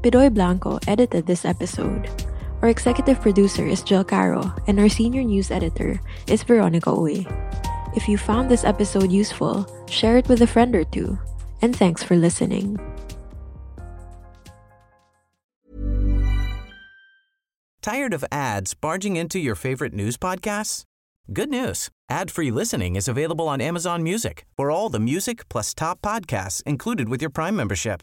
Pidoy 0.00 0.32
Blanco 0.32 0.78
edited 0.88 1.26
this 1.26 1.44
episode. 1.44 2.08
Our 2.64 2.70
executive 2.70 3.20
producer 3.20 3.66
is 3.66 3.82
Jill 3.82 4.04
Caro, 4.04 4.50
and 4.66 4.80
our 4.80 4.88
senior 4.88 5.22
news 5.22 5.50
editor 5.50 6.00
is 6.26 6.42
Veronica 6.42 6.88
Uy. 6.88 7.28
If 7.94 8.08
you 8.08 8.16
found 8.16 8.50
this 8.50 8.64
episode 8.64 9.12
useful, 9.12 9.68
share 9.86 10.16
it 10.16 10.26
with 10.30 10.40
a 10.40 10.46
friend 10.46 10.74
or 10.74 10.84
two. 10.84 11.18
And 11.60 11.76
thanks 11.76 12.02
for 12.02 12.16
listening. 12.16 12.80
Tired 17.82 18.14
of 18.14 18.24
ads 18.32 18.72
barging 18.72 19.16
into 19.16 19.38
your 19.38 19.56
favorite 19.56 19.92
news 19.92 20.16
podcasts? 20.16 20.84
Good 21.34 21.50
news. 21.50 21.90
Ad-free 22.08 22.50
listening 22.50 22.96
is 22.96 23.08
available 23.08 23.46
on 23.46 23.60
Amazon 23.60 24.02
Music 24.02 24.46
for 24.56 24.70
all 24.70 24.88
the 24.88 24.98
music 24.98 25.46
plus 25.50 25.74
top 25.74 26.00
podcasts 26.00 26.62
included 26.62 27.10
with 27.10 27.20
your 27.20 27.28
Prime 27.28 27.56
membership. 27.56 28.02